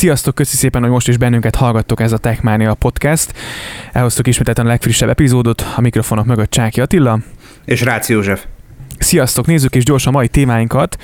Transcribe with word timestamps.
Sziasztok, 0.00 0.34
köszi 0.34 0.56
szépen, 0.56 0.82
hogy 0.82 0.90
most 0.90 1.08
is 1.08 1.16
bennünket 1.16 1.54
hallgattok 1.54 2.00
ez 2.00 2.12
a 2.12 2.18
Techmania 2.18 2.74
podcast. 2.74 3.34
Elhoztuk 3.92 4.26
ismételten 4.26 4.66
a 4.66 4.68
legfrissebb 4.68 5.08
epizódot, 5.08 5.64
a 5.76 5.80
mikrofonok 5.80 6.24
mögött 6.24 6.50
Csáki 6.50 6.80
Attila. 6.80 7.18
És 7.64 7.82
Ráci 7.82 8.12
József. 8.12 8.44
Sziasztok, 8.98 9.46
nézzük 9.46 9.74
is 9.74 9.84
gyorsan 9.84 10.12
mai 10.12 10.28
témáinkat. 10.28 10.96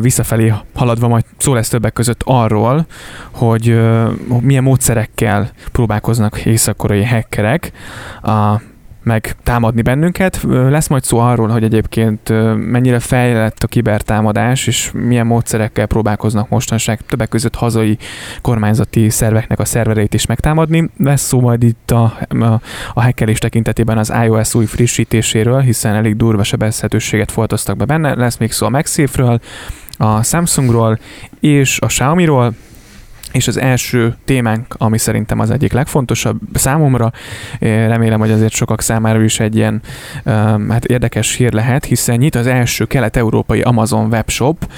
Visszafelé 0.00 0.52
haladva 0.74 1.08
majd 1.08 1.24
szó 1.38 1.54
lesz 1.54 1.68
többek 1.68 1.92
között 1.92 2.22
arról, 2.24 2.86
hogy 3.30 3.80
milyen 4.40 4.62
módszerekkel 4.62 5.50
próbálkoznak 5.72 6.44
észak-koreai 6.44 7.04
hackerek 7.04 7.72
a 8.22 8.60
meg 9.02 9.36
támadni 9.42 9.82
bennünket. 9.82 10.40
Lesz 10.48 10.88
majd 10.88 11.04
szó 11.04 11.18
arról, 11.18 11.48
hogy 11.48 11.62
egyébként 11.62 12.28
mennyire 12.56 12.98
fejlett 12.98 13.62
a 13.62 13.66
kibertámadás, 13.66 14.66
és 14.66 14.90
milyen 14.94 15.26
módszerekkel 15.26 15.86
próbálkoznak 15.86 16.48
mostanság 16.48 17.00
többek 17.00 17.28
között 17.28 17.54
hazai 17.54 17.98
kormányzati 18.40 19.10
szerveknek 19.10 19.58
a 19.58 19.64
szervereit 19.64 20.14
is 20.14 20.26
megtámadni. 20.26 20.90
Lesz 20.98 21.26
szó 21.26 21.40
majd 21.40 21.62
itt 21.62 21.90
a, 21.90 22.18
a, 22.28 22.44
a 22.94 23.02
hackelés 23.02 23.38
tekintetében 23.38 23.98
az 23.98 24.12
iOS 24.24 24.54
új 24.54 24.64
frissítéséről, 24.64 25.60
hiszen 25.60 25.94
elég 25.94 26.16
durva 26.16 26.42
sebezhetőséget 26.42 27.30
foltoztak 27.30 27.76
be 27.76 27.84
benne. 27.84 28.14
Lesz 28.14 28.36
még 28.36 28.52
szó 28.52 28.66
a 28.66 28.70
MagSafe-ről, 28.70 29.40
a 29.96 30.22
Samsungról 30.22 30.98
és 31.40 31.78
a 31.80 31.86
Xiaomi-ról, 31.86 32.54
és 33.32 33.48
az 33.48 33.56
első 33.56 34.14
témánk, 34.24 34.74
ami 34.78 34.98
szerintem 34.98 35.38
az 35.38 35.50
egyik 35.50 35.72
legfontosabb 35.72 36.38
számomra, 36.52 37.12
remélem, 37.60 38.18
hogy 38.18 38.30
azért 38.30 38.52
sokak 38.52 38.80
számára 38.80 39.22
is 39.22 39.40
egy 39.40 39.56
ilyen 39.56 39.82
hát 40.68 40.84
érdekes 40.84 41.34
hír 41.34 41.52
lehet, 41.52 41.84
hiszen 41.84 42.16
nyit 42.16 42.34
az 42.34 42.46
első 42.46 42.84
kelet-európai 42.84 43.60
Amazon 43.60 44.06
webshop, 44.06 44.72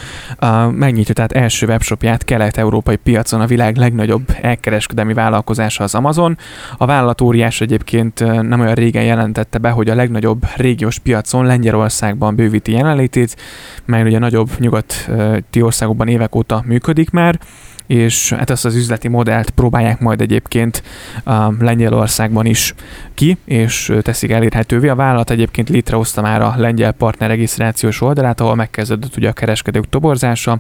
megnyitja 0.71 1.15
tehát 1.15 1.33
első 1.33 1.67
webshopját 1.67 2.25
kelet-európai 2.25 2.97
piacon 2.97 3.41
a 3.41 3.47
világ 3.47 3.77
legnagyobb 3.77 4.37
elkereskedelmi 4.41 5.15
vállalkozása 5.15 5.85
az 5.85 5.95
Amazon. 5.95 6.39
A 6.77 6.87
vállalat 6.87 7.21
óriás 7.21 7.61
egyébként 7.61 8.43
nem 8.49 8.61
olyan 8.61 8.75
régen 8.75 9.05
jelentette 9.05 9.59
be, 9.59 9.71
hogy 9.71 9.89
a 9.89 9.95
legnagyobb 9.95 10.47
régiós 10.57 10.99
piacon 10.99 11.47
Lengyelországban 11.47 12.35
bővíti 12.35 12.73
jelenlétét, 12.73 13.37
mely 13.85 14.03
ugye 14.03 14.19
nagyobb 14.19 14.51
nyugati 14.59 15.63
országokban 15.63 16.09
évek 16.09 16.35
óta 16.35 16.63
működik 16.67 17.11
már, 17.11 17.39
és 17.87 18.33
hát 18.43 18.51
ezt 18.51 18.65
az 18.65 18.75
üzleti 18.75 19.09
modellt 19.09 19.51
próbálják 19.51 20.01
majd 20.01 20.21
egyébként 20.21 20.83
a 21.25 21.53
Lengyelországban 21.59 22.47
is 22.47 22.75
ki, 23.15 23.37
és 23.45 23.93
teszik 24.03 24.31
elérhetővé. 24.31 24.89
A 24.89 24.95
vállalat 24.95 25.31
egyébként 25.31 25.69
létrehozta 25.69 26.21
már 26.21 26.41
a 26.41 26.55
lengyel 26.57 26.93
partner 26.93 27.29
regisztrációs 27.29 28.01
oldalát, 28.01 28.41
ahol 28.41 28.55
megkezdődött 28.55 29.17
ugye 29.17 29.29
a 29.29 29.33
kereskedők 29.33 29.89
toborzása. 29.89 30.53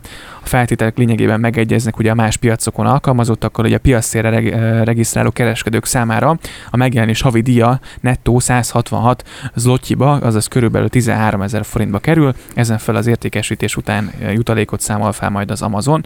A 0.42 0.46
feltételek 0.46 0.96
lényegében 0.96 1.40
megegyeznek 1.40 1.98
ugye 1.98 2.10
a 2.10 2.14
más 2.14 2.36
piacokon 2.36 2.86
alkalmazottakkal, 2.86 3.64
hogy 3.64 3.74
a 3.74 3.78
piacszére 3.78 4.30
reg- 4.30 4.84
regisztráló 4.84 5.30
kereskedők 5.30 5.84
számára 5.84 6.38
a 6.70 6.76
megjelenés 6.76 7.20
havi 7.20 7.40
díja 7.40 7.80
nettó 8.00 8.38
166 8.38 9.24
zlotyiba, 9.54 10.12
azaz 10.12 10.46
körülbelül 10.46 10.88
13 10.88 11.42
ezer 11.42 11.64
forintba 11.64 11.98
kerül. 11.98 12.34
Ezen 12.54 12.78
fel 12.78 12.96
az 12.96 13.06
értékesítés 13.06 13.76
után 13.76 14.12
jutalékot 14.32 14.80
számol 14.80 15.12
fel 15.12 15.30
majd 15.30 15.50
az 15.50 15.62
Amazon. 15.62 16.04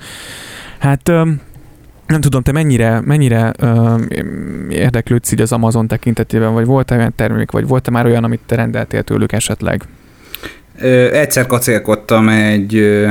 Hát 0.79 1.11
nem 2.07 2.21
tudom, 2.21 2.43
te 2.43 2.53
mennyire, 2.53 3.01
mennyire 3.01 3.53
ö, 3.59 3.95
érdeklődsz 4.69 5.33
így 5.33 5.41
az 5.41 5.53
Amazon 5.53 5.87
tekintetében, 5.87 6.53
vagy 6.53 6.67
volt-e 6.67 6.97
olyan 6.97 7.13
termék, 7.17 7.51
vagy 7.51 7.67
volt-e 7.67 7.91
már 7.91 8.07
olyan, 8.07 8.25
amit 8.25 8.41
te 8.47 8.57
rendeltél 8.57 9.03
tőlük 9.03 9.33
esetleg? 9.33 9.83
Ö, 10.81 11.13
egyszer 11.13 11.47
kacélkodtam 11.47 12.29
egy 12.29 12.75
ö, 12.77 13.11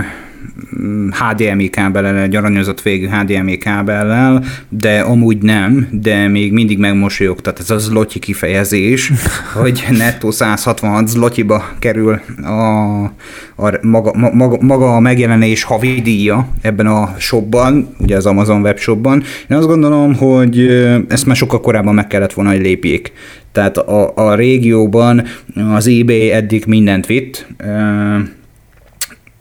HDMI 1.10 1.70
kábellel, 1.70 2.18
egy 2.18 2.36
aranyozott 2.36 2.82
végű 2.82 3.08
HDMI 3.08 3.58
kábellel, 3.58 4.44
de 4.70 5.00
amúgy 5.00 5.38
nem, 5.38 5.88
de 5.92 6.28
még 6.28 6.52
mindig 6.52 6.78
megmosolyogtat 6.78 7.60
ez 7.60 7.70
a 7.70 7.78
zlotyi 7.78 8.20
kifejezés, 8.20 9.12
hogy 9.62 9.86
nettó 9.98 10.32
166 10.32 11.08
zlotyiba 11.08 11.70
kerül 11.80 12.20
a, 12.44 13.04
a 13.56 13.80
maga, 13.82 14.32
maga, 14.34 14.58
maga 14.62 14.96
a 14.96 15.00
megjelenés 15.00 15.64
havidíja 15.64 16.48
ebben 16.62 16.88
a 16.88 17.16
shopban, 17.18 17.96
ugye 18.00 18.16
az 18.16 18.26
Amazon 18.26 18.62
webshopban. 18.62 19.24
Én 19.50 19.58
azt 19.58 19.68
gondolom, 19.68 20.16
hogy 20.16 20.60
ezt 21.08 21.26
már 21.26 21.36
sokkal 21.36 21.60
korábban 21.60 21.94
meg 21.94 22.08
kellett 22.08 22.34
volna, 22.34 22.52
hogy 22.52 22.62
lépjék. 22.62 23.14
Tehát 23.52 23.78
a, 23.78 24.12
a 24.16 24.36
régióban 24.36 25.24
az 25.74 25.88
eBay 25.88 26.32
eddig 26.32 26.64
mindent 26.68 27.06
vitt, 27.06 27.48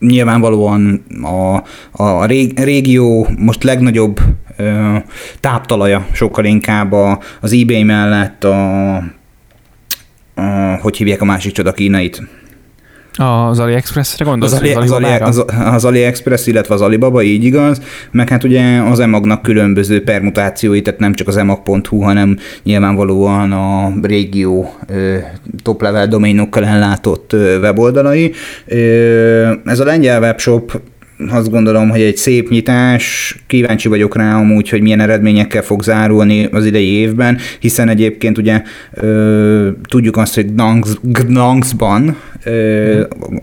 nyilvánvalóan 0.06 1.04
a, 1.22 1.62
a 2.02 2.24
régió 2.54 3.28
most 3.38 3.62
legnagyobb 3.62 4.20
ö, 4.56 4.96
táptalaja 5.40 6.06
sokkal 6.12 6.44
inkább 6.44 6.92
a, 6.92 7.18
az 7.40 7.52
eBay 7.52 7.82
mellett 7.82 8.44
a, 8.44 8.96
a, 10.34 10.76
hogy 10.80 10.96
hívják 10.96 11.20
a 11.20 11.24
másik 11.24 11.52
csoda 11.52 11.72
kínait? 11.72 12.22
Az 13.16 13.58
AliExpress-re 13.58 14.24
gondolsz? 14.24 14.52
Az, 14.52 14.58
Ali, 14.58 14.72
az, 14.72 14.90
Ali, 14.90 15.04
az, 15.04 15.44
az 15.64 15.84
AliExpress, 15.84 16.46
illetve 16.46 16.74
az 16.74 16.80
Alibaba, 16.80 17.22
így 17.22 17.44
igaz. 17.44 17.80
Meg 18.10 18.28
hát 18.28 18.44
ugye 18.44 18.80
az 18.80 19.00
emagnak 19.00 19.42
különböző 19.42 20.02
permutációi, 20.02 20.82
tehát 20.82 21.00
nem 21.00 21.14
csak 21.14 21.28
az 21.28 21.36
emag.hu, 21.36 22.00
hanem 22.00 22.38
nyilvánvalóan 22.62 23.52
a 23.52 23.92
régió 24.02 24.74
top 25.62 25.82
level 25.82 26.08
doménokkal 26.08 26.64
ellátott 26.64 27.32
weboldalai. 27.60 28.32
Ez 29.64 29.80
a 29.80 29.84
lengyel 29.84 30.20
webshop 30.20 30.80
azt 31.28 31.50
gondolom, 31.50 31.90
hogy 31.90 32.00
egy 32.00 32.16
szép 32.16 32.48
nyitás, 32.48 33.36
kíváncsi 33.46 33.88
vagyok 33.88 34.16
rá 34.16 34.36
amúgy, 34.36 34.68
hogy 34.68 34.80
milyen 34.80 35.00
eredményekkel 35.00 35.62
fog 35.62 35.82
zárulni 35.82 36.44
az 36.44 36.66
idei 36.66 36.92
évben, 36.92 37.38
hiszen 37.60 37.88
egyébként 37.88 38.38
ugye 38.38 38.62
ö, 38.92 39.68
tudjuk 39.88 40.16
azt, 40.16 40.34
hogy 40.34 40.46
Gdanskban 41.02 42.08
ö, 42.08 42.12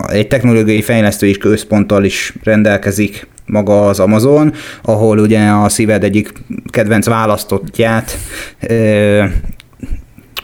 egy 0.08 0.28
technológiai 0.28 0.82
fejlesztői 0.82 1.38
központtal 1.38 2.04
is 2.04 2.34
rendelkezik 2.42 3.26
maga 3.46 3.86
az 3.86 4.00
Amazon, 4.00 4.52
ahol 4.82 5.18
ugye 5.18 5.48
a 5.48 5.68
szíved 5.68 6.04
egyik 6.04 6.32
kedvenc 6.70 7.06
választottját 7.06 8.18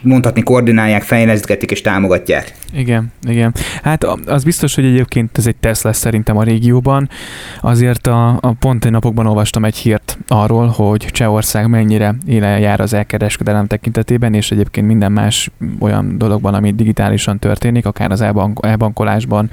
mondhatni 0.03 0.43
koordinálják, 0.43 1.03
fejlesztgetik 1.03 1.71
és 1.71 1.81
támogatják. 1.81 2.55
Igen, 2.73 3.13
igen. 3.29 3.55
Hát 3.83 4.05
az 4.27 4.45
biztos, 4.45 4.75
hogy 4.75 4.85
egyébként 4.85 5.39
ez 5.39 5.47
egy 5.47 5.57
teszt 5.57 5.83
lesz 5.83 5.99
szerintem 5.99 6.37
a 6.37 6.43
régióban. 6.43 7.09
Azért 7.61 8.07
a, 8.07 8.29
a 8.41 8.53
pont 8.59 8.85
egy 8.85 8.91
napokban 8.91 9.27
olvastam 9.27 9.65
egy 9.65 9.77
hírt 9.77 10.19
arról, 10.29 10.67
hogy 10.67 11.07
Csehország 11.11 11.69
mennyire 11.69 12.15
éle 12.27 12.59
jár 12.59 12.81
az 12.81 12.93
elkereskedelem 12.93 13.67
tekintetében, 13.67 14.35
és 14.35 14.51
egyébként 14.51 14.87
minden 14.87 15.13
más 15.13 15.51
olyan 15.79 16.19
dologban, 16.19 16.55
ami 16.55 16.73
digitálisan 16.73 17.39
történik, 17.39 17.87
akár 17.87 18.11
az 18.11 18.25
elbankolásban, 18.61 19.51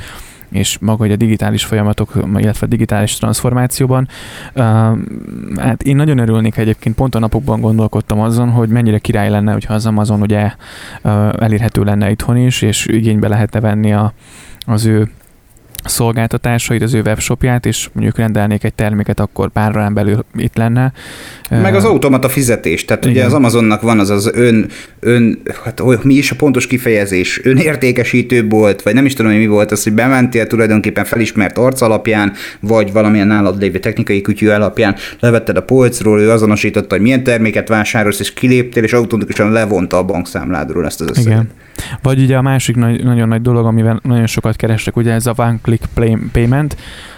és 0.52 0.78
maga 0.78 0.98
hogy 0.98 1.12
a 1.12 1.16
digitális 1.16 1.66
folyamatok, 1.66 2.14
illetve 2.36 2.66
a 2.66 2.70
digitális 2.70 3.18
transformációban. 3.18 4.08
Hát 5.58 5.84
én 5.84 5.96
nagyon 5.96 6.18
örülnék 6.18 6.58
egyébként, 6.58 6.96
pont 6.96 7.16
a 7.16 7.20
napokban 7.20 7.62
gondolkodtam 7.62 8.20
azon, 8.20 8.50
hogy 8.50 8.70
mennyire 8.70 9.00
király 9.00 9.30
lenne, 9.30 9.52
hogyha 9.52 9.74
az 9.74 9.86
Amazon 9.86 10.22
ugye 10.22 10.52
elérhető 11.40 11.84
lenne 11.84 12.12
itthon 12.12 12.38
is, 12.38 12.62
és 12.62 12.86
igénybe 12.86 13.28
lehetne 13.28 13.60
venni 13.60 13.94
a, 13.94 14.14
az 14.66 14.86
ő 14.86 15.10
szolgáltatásait, 15.86 16.82
az 16.82 16.94
ő 16.94 17.02
webshopját, 17.02 17.66
és 17.66 17.90
mondjuk 17.94 18.18
rendelnék 18.18 18.64
egy 18.64 18.74
terméket, 18.74 19.20
akkor 19.20 19.50
pár 19.50 19.70
órán 19.70 19.94
belül 19.94 20.26
itt 20.36 20.56
lenne. 20.56 20.92
Meg 21.50 21.76
az 21.76 21.84
automata 21.84 22.30
fizetés, 22.30 22.86
tehát 22.86 23.04
Igen. 23.06 23.16
ugye 23.16 23.26
az 23.26 23.34
Amazonnak 23.34 23.82
van 23.82 24.00
az 24.00 24.10
az 24.10 24.32
ön, 24.34 24.70
ön 25.00 25.42
hát 25.64 26.04
mi 26.04 26.14
is 26.14 26.32
a 26.32 26.36
pontos 26.36 26.68
kifejezés, 26.68 27.42
önértékesítő 27.44 28.48
volt, 28.48 28.82
vagy 28.82 28.94
nem 28.94 29.06
is 29.06 29.14
tudom, 29.14 29.32
hogy 29.32 29.40
mi 29.40 29.48
volt 29.48 29.72
az, 29.72 29.84
hogy 29.84 29.94
bementél 29.94 30.48
tulajdonképpen 30.48 31.06
felismert 31.06 31.58
arc 31.58 31.82
alapján, 31.82 32.34
vagy 32.60 32.92
valamilyen 32.92 33.28
nálad 33.28 33.60
lévő 33.60 33.80
technikai 33.80 34.22
kütyű 34.22 34.48
alapján, 34.48 34.96
levetted 35.20 35.58
a 35.58 35.64
polcról, 35.64 36.20
ő 36.20 36.32
azonosította, 36.32 36.94
hogy 36.96 37.04
milyen 37.04 37.24
terméket 37.24 37.68
vásárolsz, 37.68 38.20
és 38.20 38.34
kiléptél, 38.34 38.84
és 38.84 38.94
automatikusan 38.94 39.52
levonta 39.52 39.98
a 39.98 40.04
bankszámládról 40.04 40.86
ezt 40.86 41.02
az 41.02 41.10
összeget. 41.10 41.32
Igen. 41.32 41.50
Vagy 42.02 42.22
ugye 42.22 42.38
a 42.38 42.42
másik 42.42 42.76
nagy, 42.76 43.04
nagyon 43.04 43.28
nagy 43.28 43.42
dolog, 43.42 43.66
amivel 43.66 44.00
nagyon 44.04 44.28
sokat 44.28 44.56
kerestek, 44.56 44.96
ugye 44.96 45.12
ez 45.12 45.26
a 45.26 45.34
one 45.36 45.58
payment, 46.34 46.76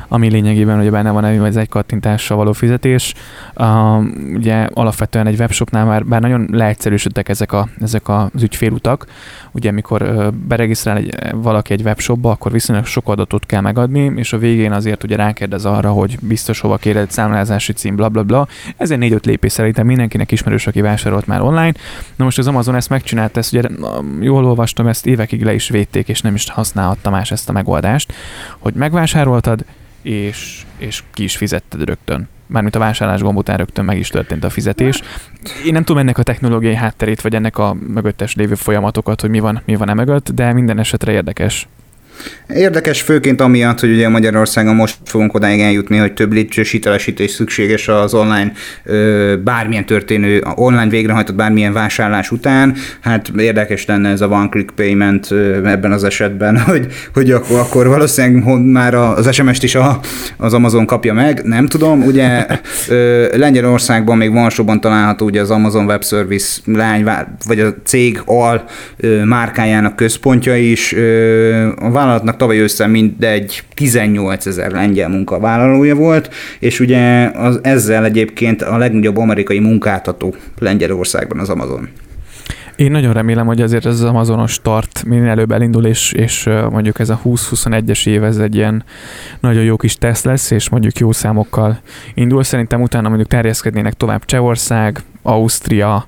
ami 0.07 0.29
lényegében 0.29 0.79
ugye 0.79 0.89
benne 0.89 1.11
van 1.11 1.25
ez 1.25 1.55
egy 1.55 1.69
kattintással 1.69 2.37
való 2.37 2.53
fizetés. 2.53 3.13
Uh, 3.55 4.03
ugye 4.33 4.67
alapvetően 4.73 5.27
egy 5.27 5.39
webshopnál 5.39 5.85
már 5.85 6.05
bár 6.05 6.21
nagyon 6.21 6.47
leegyszerűsödtek 6.51 7.29
ezek, 7.29 7.51
a, 7.51 7.67
ezek 7.81 8.09
az 8.09 8.43
ügyfélutak, 8.43 9.05
ugye 9.51 9.69
amikor 9.69 10.01
uh, 10.01 10.27
beregisztrál 10.31 10.97
egy, 10.97 11.15
valaki 11.31 11.73
egy 11.73 11.81
webshopba, 11.81 12.31
akkor 12.31 12.51
viszonylag 12.51 12.85
sok 12.85 13.07
adatot 13.07 13.45
kell 13.45 13.61
megadni, 13.61 14.11
és 14.15 14.33
a 14.33 14.37
végén 14.37 14.71
azért 14.71 15.03
ugye 15.03 15.15
rákérdez 15.15 15.65
arra, 15.65 15.91
hogy 15.91 16.17
biztos 16.21 16.59
hova 16.59 16.77
kéred 16.77 17.11
számlázási 17.11 17.73
cím, 17.73 17.95
bla 17.95 18.09
bla 18.09 18.23
bla. 18.23 18.47
Ez 18.77 18.91
egy 18.91 18.97
négy-öt 18.97 19.25
lépés 19.25 19.51
szerintem 19.51 19.85
mindenkinek 19.85 20.31
ismerős, 20.31 20.67
aki 20.67 20.81
vásárolt 20.81 21.27
már 21.27 21.41
online. 21.41 21.73
Na 22.15 22.23
most 22.23 22.37
az 22.37 22.47
Amazon 22.47 22.75
ezt 22.75 22.89
megcsinálta, 22.89 23.39
ezt 23.39 23.53
ugye 23.53 23.69
jól 24.19 24.45
olvastam, 24.45 24.87
ezt 24.87 25.05
évekig 25.05 25.43
le 25.43 25.53
is 25.53 25.69
védték, 25.69 26.09
és 26.09 26.21
nem 26.21 26.35
is 26.35 26.49
használhatta 26.49 27.09
más 27.09 27.31
ezt 27.31 27.49
a 27.49 27.51
megoldást, 27.51 28.13
hogy 28.59 28.73
megvásároltad, 28.73 29.65
és, 30.01 30.65
és 30.77 31.03
ki 31.13 31.23
is 31.23 31.37
fizetted 31.37 31.83
rögtön. 31.83 32.29
mármint 32.45 32.75
a 32.75 32.79
vásárlás 32.79 33.21
gomb 33.21 33.37
után 33.37 33.57
rögtön 33.57 33.85
meg 33.85 33.97
is 33.97 34.07
történt 34.07 34.43
a 34.43 34.49
fizetés. 34.49 35.01
Én 35.65 35.73
nem 35.73 35.83
tudom 35.83 36.01
ennek 36.01 36.17
a 36.17 36.23
technológiai 36.23 36.75
hátterét, 36.75 37.21
vagy 37.21 37.35
ennek 37.35 37.57
a 37.57 37.73
mögöttes 37.73 38.35
lévő 38.35 38.55
folyamatokat, 38.55 39.21
hogy 39.21 39.29
mi 39.29 39.39
van, 39.39 39.61
mi 39.65 39.75
van 39.75 39.89
e 39.89 39.93
mögött, 39.93 40.31
de 40.31 40.53
minden 40.53 40.79
esetre 40.79 41.11
érdekes. 41.11 41.67
Érdekes 42.55 43.01
főként 43.01 43.41
amiatt, 43.41 43.79
hogy 43.79 43.91
ugye 43.91 44.09
Magyarországon 44.09 44.75
most 44.75 44.97
fogunk 45.05 45.33
odáig 45.33 45.59
eljutni, 45.59 45.97
hogy 45.97 46.13
több 46.13 46.33
lépcsős 46.33 46.71
hitelesítés 46.71 47.31
szükséges 47.31 47.87
az 47.87 48.13
online 48.13 48.51
bármilyen 49.43 49.85
történő, 49.85 50.43
online 50.55 50.89
végrehajtott 50.89 51.35
bármilyen 51.35 51.73
vásárlás 51.73 52.31
után. 52.31 52.75
Hát 52.99 53.31
érdekes 53.37 53.85
lenne 53.85 54.09
ez 54.09 54.21
a 54.21 54.27
one 54.27 54.49
click 54.49 54.75
payment 54.75 55.31
ebben 55.65 55.91
az 55.91 56.03
esetben, 56.03 56.59
hogy, 56.69 56.87
hogy 57.13 57.31
akkor, 57.31 57.59
akkor 57.59 57.87
valószínűleg 57.87 58.61
már 58.63 58.93
az 58.93 59.33
SMS-t 59.33 59.63
is 59.63 59.75
a, 59.75 59.99
az 60.37 60.53
Amazon 60.53 60.85
kapja 60.85 61.13
meg, 61.13 61.41
nem 61.43 61.67
tudom. 61.67 62.01
Ugye 62.01 62.45
Lengyelországban 63.31 64.17
még 64.17 64.31
Varsóban 64.31 64.81
található 64.81 65.25
ugye 65.25 65.41
az 65.41 65.51
Amazon 65.51 65.85
Web 65.85 66.05
Service 66.05 66.59
lány, 66.65 67.05
vagy 67.47 67.59
a 67.59 67.73
cég 67.83 68.21
al 68.25 68.63
márkájának 69.25 69.95
központja 69.95 70.55
is. 70.55 70.95
A 71.81 71.91
vállalatnak 72.07 72.37
tavaly 72.37 72.59
össze 72.59 72.87
mindegy 72.87 73.63
18 73.73 74.45
ezer 74.45 74.71
lengyel 74.71 75.09
munkavállalója 75.09 75.95
volt, 75.95 76.33
és 76.59 76.79
ugye 76.79 77.31
az, 77.35 77.59
ezzel 77.63 78.05
egyébként 78.05 78.61
a 78.61 78.77
legnagyobb 78.77 79.17
amerikai 79.17 79.59
munkáltató 79.59 80.35
Lengyelországban 80.59 81.39
az 81.39 81.49
Amazon. 81.49 81.89
Én 82.75 82.91
nagyon 82.91 83.13
remélem, 83.13 83.45
hogy 83.45 83.61
azért 83.61 83.85
ez 83.85 83.93
az 83.93 84.03
Amazonos 84.03 84.51
start 84.51 85.03
minél 85.05 85.29
előbb 85.29 85.51
elindul, 85.51 85.85
és, 85.85 86.11
és 86.11 86.49
mondjuk 86.69 86.99
ez 86.99 87.09
a 87.09 87.19
20-21-es 87.25 88.07
év, 88.07 88.23
ez 88.23 88.37
egy 88.37 88.55
ilyen 88.55 88.83
nagyon 89.39 89.63
jó 89.63 89.75
kis 89.75 89.95
teszt 89.95 90.25
lesz, 90.25 90.51
és 90.51 90.69
mondjuk 90.69 90.97
jó 90.97 91.11
számokkal 91.11 91.79
indul. 92.13 92.43
Szerintem 92.43 92.81
utána 92.81 93.07
mondjuk 93.07 93.29
terjeszkednének 93.29 93.93
tovább 93.93 94.25
Csehország, 94.25 94.99
Ausztria, 95.21 96.07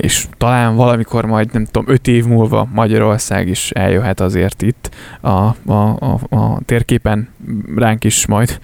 és 0.00 0.26
talán 0.36 0.76
valamikor 0.76 1.24
majd, 1.24 1.52
nem 1.52 1.64
tudom, 1.64 1.94
öt 1.94 2.08
év 2.08 2.24
múlva 2.24 2.68
Magyarország 2.72 3.48
is 3.48 3.70
eljöhet 3.70 4.20
azért 4.20 4.62
itt 4.62 4.90
a, 5.20 5.28
a, 5.28 5.96
a, 5.98 6.18
a 6.36 6.60
térképen 6.64 7.28
ránk 7.76 8.04
is 8.04 8.26
majd, 8.26 8.58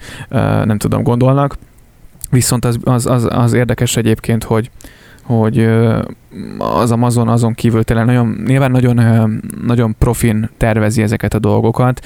nem 0.63 0.77
tudom, 0.77 1.03
gondolnak. 1.03 1.57
Viszont 2.29 2.65
az, 2.65 2.77
az, 2.83 3.05
az, 3.05 3.27
az 3.29 3.53
érdekes 3.53 3.97
egyébként, 3.97 4.43
hogy, 4.43 4.69
hogy 5.27 5.69
az 6.57 6.91
Amazon 6.91 7.27
azon 7.27 7.53
kívül 7.53 7.83
tényleg 7.83 8.05
nagyon, 8.05 8.43
nyilván 8.45 8.71
nagyon, 8.71 8.99
nagyon 9.65 9.95
profin 9.97 10.49
tervezi 10.57 11.01
ezeket 11.01 11.33
a 11.33 11.39
dolgokat, 11.39 12.05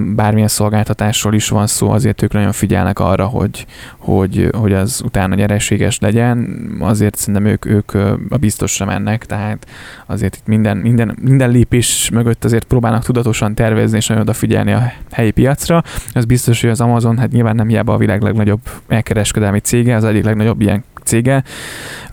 bármilyen 0.00 0.48
szolgáltatásról 0.48 1.34
is 1.34 1.48
van 1.48 1.66
szó, 1.66 1.90
azért 1.90 2.22
ők 2.22 2.32
nagyon 2.32 2.52
figyelnek 2.52 2.98
arra, 2.98 3.26
hogy, 3.26 3.66
hogy, 3.98 4.48
hogy 4.56 4.72
az 4.72 5.02
utána 5.04 5.34
nyereséges 5.34 5.98
legyen, 5.98 6.66
azért 6.80 7.16
szerintem 7.16 7.46
ők, 7.46 7.64
ők 7.64 7.94
a 8.28 8.36
biztosra 8.40 8.84
mennek, 8.84 9.26
tehát 9.26 9.66
azért 10.06 10.36
itt 10.36 10.46
minden, 10.46 10.76
minden, 10.76 11.16
minden 11.20 11.50
lépés 11.50 12.10
mögött 12.12 12.44
azért 12.44 12.64
próbálnak 12.64 13.04
tudatosan 13.04 13.54
tervezni 13.54 13.96
és 13.96 14.06
nagyon 14.06 14.22
odafigyelni 14.22 14.72
a 14.72 14.92
helyi 15.10 15.30
piacra. 15.30 15.82
Az 16.12 16.24
biztos, 16.24 16.60
hogy 16.60 16.70
az 16.70 16.80
Amazon, 16.80 17.18
hát 17.18 17.32
nyilván 17.32 17.54
nem 17.54 17.68
hiába 17.68 17.94
a 17.94 17.98
világ 17.98 18.22
legnagyobb 18.22 18.60
elkereskedelmi 18.88 19.58
cége, 19.58 19.96
az 19.96 20.04
egyik 20.04 20.24
legnagyobb 20.24 20.60
ilyen 20.60 20.84
cége, 21.04 21.42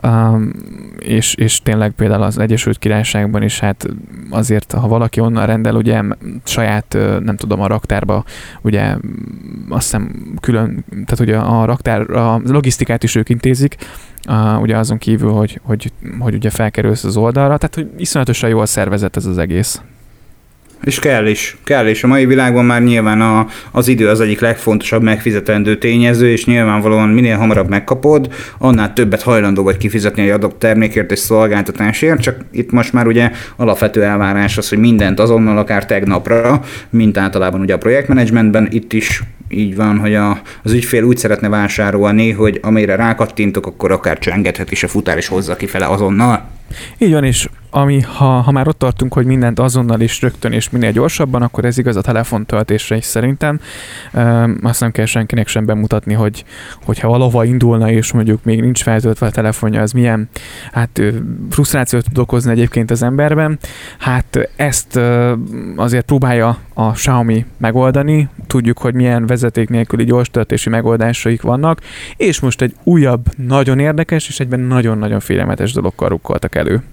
um, 0.03 0.51
és, 0.99 1.35
és 1.35 1.61
tényleg 1.61 1.91
például 1.91 2.23
az 2.23 2.37
Egyesült 2.37 2.77
Királyságban 2.77 3.43
is 3.43 3.59
hát 3.59 3.85
azért, 4.29 4.71
ha 4.71 4.87
valaki 4.87 5.19
onnan 5.19 5.45
rendel, 5.45 5.75
ugye 5.75 6.01
saját, 6.43 6.97
nem 7.19 7.35
tudom, 7.35 7.61
a 7.61 7.67
raktárba, 7.67 8.23
ugye 8.61 8.95
azt 9.69 9.83
hiszem 9.83 10.33
külön, 10.41 10.85
tehát 10.89 11.19
ugye 11.19 11.37
a 11.37 11.65
raktár, 11.65 12.09
a 12.09 12.41
logisztikát 12.45 13.03
is 13.03 13.15
ők 13.15 13.29
intézik, 13.29 13.75
uh, 14.27 14.61
ugye 14.61 14.77
azon 14.77 14.97
kívül, 14.97 15.31
hogy, 15.31 15.59
hogy, 15.63 15.91
hogy 16.19 16.33
ugye 16.33 16.49
felkerülsz 16.49 17.03
az 17.03 17.17
oldalra, 17.17 17.57
tehát 17.57 17.75
hogy 17.75 17.89
iszonyatosan 17.97 18.49
jól 18.49 18.65
szervezett 18.65 19.15
ez 19.15 19.25
az 19.25 19.37
egész. 19.37 19.81
És 20.83 20.99
kell 20.99 21.27
is, 21.27 21.57
kell 21.63 21.87
is. 21.87 22.03
A 22.03 22.07
mai 22.07 22.25
világban 22.25 22.65
már 22.65 22.83
nyilván 22.83 23.21
a, 23.21 23.47
az 23.71 23.87
idő 23.87 24.07
az 24.07 24.21
egyik 24.21 24.39
legfontosabb 24.39 25.01
megfizetendő 25.01 25.77
tényező, 25.77 26.31
és 26.31 26.45
nyilvánvalóan 26.45 27.09
minél 27.09 27.37
hamarabb 27.37 27.69
megkapod, 27.69 28.33
annál 28.57 28.93
többet 28.93 29.21
hajlandó 29.21 29.63
vagy 29.63 29.77
kifizetni 29.77 30.21
egy 30.21 30.29
adott 30.29 30.59
termékért 30.59 31.11
és 31.11 31.19
szolgáltatásért, 31.19 32.21
csak 32.21 32.37
itt 32.51 32.71
most 32.71 32.93
már 32.93 33.07
ugye 33.07 33.31
alapvető 33.55 34.03
elvárás 34.03 34.57
az, 34.57 34.69
hogy 34.69 34.77
mindent 34.77 35.19
azonnal, 35.19 35.57
akár 35.57 35.85
tegnapra, 35.85 36.61
mint 36.89 37.17
általában 37.17 37.61
ugye 37.61 37.73
a 37.73 37.77
projektmenedzsmentben, 37.77 38.67
itt 38.71 38.93
is 38.93 39.23
így 39.49 39.75
van, 39.75 39.97
hogy 39.97 40.15
a, 40.15 40.41
az 40.63 40.71
ügyfél 40.71 41.03
úgy 41.03 41.17
szeretne 41.17 41.49
vásárolni, 41.49 42.31
hogy 42.31 42.59
amire 42.61 42.95
rákattintok, 42.95 43.65
akkor 43.65 43.91
akár 43.91 44.19
csengethet 44.19 44.71
is 44.71 44.83
a 44.83 44.87
futár 44.87 45.17
és 45.17 45.27
hozza 45.27 45.55
kifele 45.55 45.85
azonnal. 45.85 46.49
Így 46.97 47.11
van, 47.11 47.23
és 47.23 47.47
ami, 47.69 48.01
ha, 48.01 48.25
ha 48.25 48.51
már 48.51 48.67
ott 48.67 48.79
tartunk, 48.79 49.13
hogy 49.13 49.25
mindent 49.25 49.59
azonnal 49.59 50.01
is 50.01 50.21
rögtön 50.21 50.51
és 50.51 50.69
minél 50.69 50.91
gyorsabban, 50.91 51.41
akkor 51.41 51.65
ez 51.65 51.77
igaz 51.77 51.95
a 51.95 52.01
telefontöltésre 52.01 52.95
is 52.95 53.05
szerintem. 53.05 53.59
Um, 54.13 54.59
azt 54.63 54.79
nem 54.79 54.91
kell 54.91 55.05
senkinek 55.05 55.47
sem 55.47 55.65
bemutatni, 55.65 56.13
hogy 56.13 56.45
hogyha 56.83 57.07
valahova 57.07 57.43
indulna, 57.45 57.91
és 57.91 58.11
mondjuk 58.11 58.43
még 58.43 58.61
nincs 58.61 58.83
feltöltve 58.83 59.25
a 59.25 59.31
telefonja, 59.31 59.81
az 59.81 59.91
milyen 59.91 60.29
hát 60.71 61.01
frusztrációt 61.49 62.03
tud 62.03 62.17
okozni 62.17 62.51
egyébként 62.51 62.91
az 62.91 63.03
emberben. 63.03 63.59
Hát 63.97 64.49
ezt 64.55 64.99
azért 65.75 66.05
próbálja 66.05 66.57
a 66.73 66.91
Xiaomi 66.91 67.45
megoldani. 67.57 68.29
Tudjuk, 68.47 68.77
hogy 68.77 68.93
milyen 68.93 69.25
vezeték 69.25 69.69
nélküli 69.69 70.03
gyors 70.03 70.29
töltési 70.29 70.69
megoldásaik 70.69 71.41
vannak, 71.41 71.81
és 72.17 72.39
most 72.39 72.61
egy 72.61 72.75
újabb, 72.83 73.25
nagyon 73.35 73.79
érdekes 73.79 74.27
és 74.27 74.39
egyben 74.39 74.59
nagyon-nagyon 74.59 75.19
félelmetes 75.19 75.73
dologkal 75.73 76.09
rukkoltak 76.09 76.55
elő. 76.55 76.83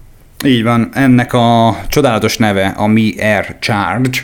Így 0.45 0.63
van, 0.63 0.89
ennek 0.93 1.33
a 1.33 1.77
csodálatos 1.87 2.37
neve 2.37 2.73
a 2.77 2.87
Mi 2.87 3.13
Air 3.19 3.55
Charge, 3.59 4.19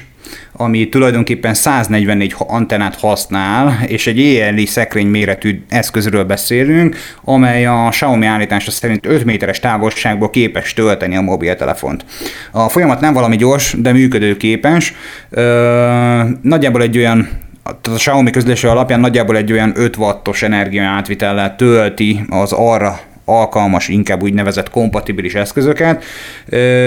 ami 0.51 0.89
tulajdonképpen 0.89 1.53
144 1.53 2.35
antennát 2.37 2.99
használ, 2.99 3.83
és 3.85 4.07
egy 4.07 4.17
éjjeli 4.17 4.65
szekrény 4.65 5.07
méretű 5.07 5.63
eszközről 5.69 6.23
beszélünk, 6.23 6.95
amely 7.23 7.65
a 7.65 7.87
Xiaomi 7.89 8.25
állítása 8.25 8.71
szerint 8.71 9.05
5 9.05 9.25
méteres 9.25 9.59
távolságból 9.59 10.29
képes 10.29 10.73
tölteni 10.73 11.15
a 11.15 11.21
mobiltelefont. 11.21 12.05
A 12.51 12.69
folyamat 12.69 12.99
nem 12.99 13.13
valami 13.13 13.35
gyors, 13.35 13.75
de 13.77 13.91
működőképes. 13.91 14.93
Ö, 15.29 16.23
nagyjából 16.41 16.81
egy 16.81 16.97
olyan 16.97 17.29
a 17.63 17.95
Xiaomi 17.95 18.29
közlése 18.29 18.69
alapján 18.69 18.99
nagyjából 18.99 19.37
egy 19.37 19.51
olyan 19.51 19.71
5 19.75 19.97
wattos 19.97 20.43
energia 20.43 20.83
átvitellel 20.83 21.55
tölti 21.55 22.25
az 22.29 22.51
arra 22.51 22.99
alkalmas, 23.25 23.87
inkább 23.87 24.21
úgynevezett 24.23 24.69
kompatibilis 24.69 25.33
eszközöket. 25.33 26.03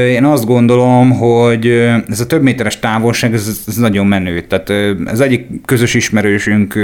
Én 0.08 0.24
azt 0.24 0.44
gondolom, 0.46 1.10
hogy 1.10 1.66
ez 2.08 2.20
a 2.20 2.26
több 2.26 2.42
méteres 2.42 2.78
távolság, 2.78 3.34
ez, 3.34 3.60
ez 3.66 3.76
nagyon 3.76 4.06
menő. 4.06 4.40
Tehát 4.40 4.96
az 5.06 5.20
egyik 5.20 5.46
közös 5.64 5.94
ismerősünk 5.94 6.78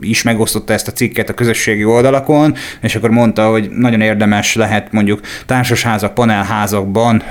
is 0.00 0.22
megosztotta 0.22 0.72
ezt 0.72 0.88
a 0.88 0.92
cikket 0.92 1.28
a 1.28 1.34
közösségi 1.34 1.84
oldalakon, 1.84 2.54
és 2.80 2.96
akkor 2.96 3.10
mondta, 3.10 3.50
hogy 3.50 3.70
nagyon 3.70 4.00
érdemes 4.00 4.54
lehet 4.54 4.92
mondjuk 4.92 5.20
társasházak, 5.46 6.14
panelházakban 6.14 7.22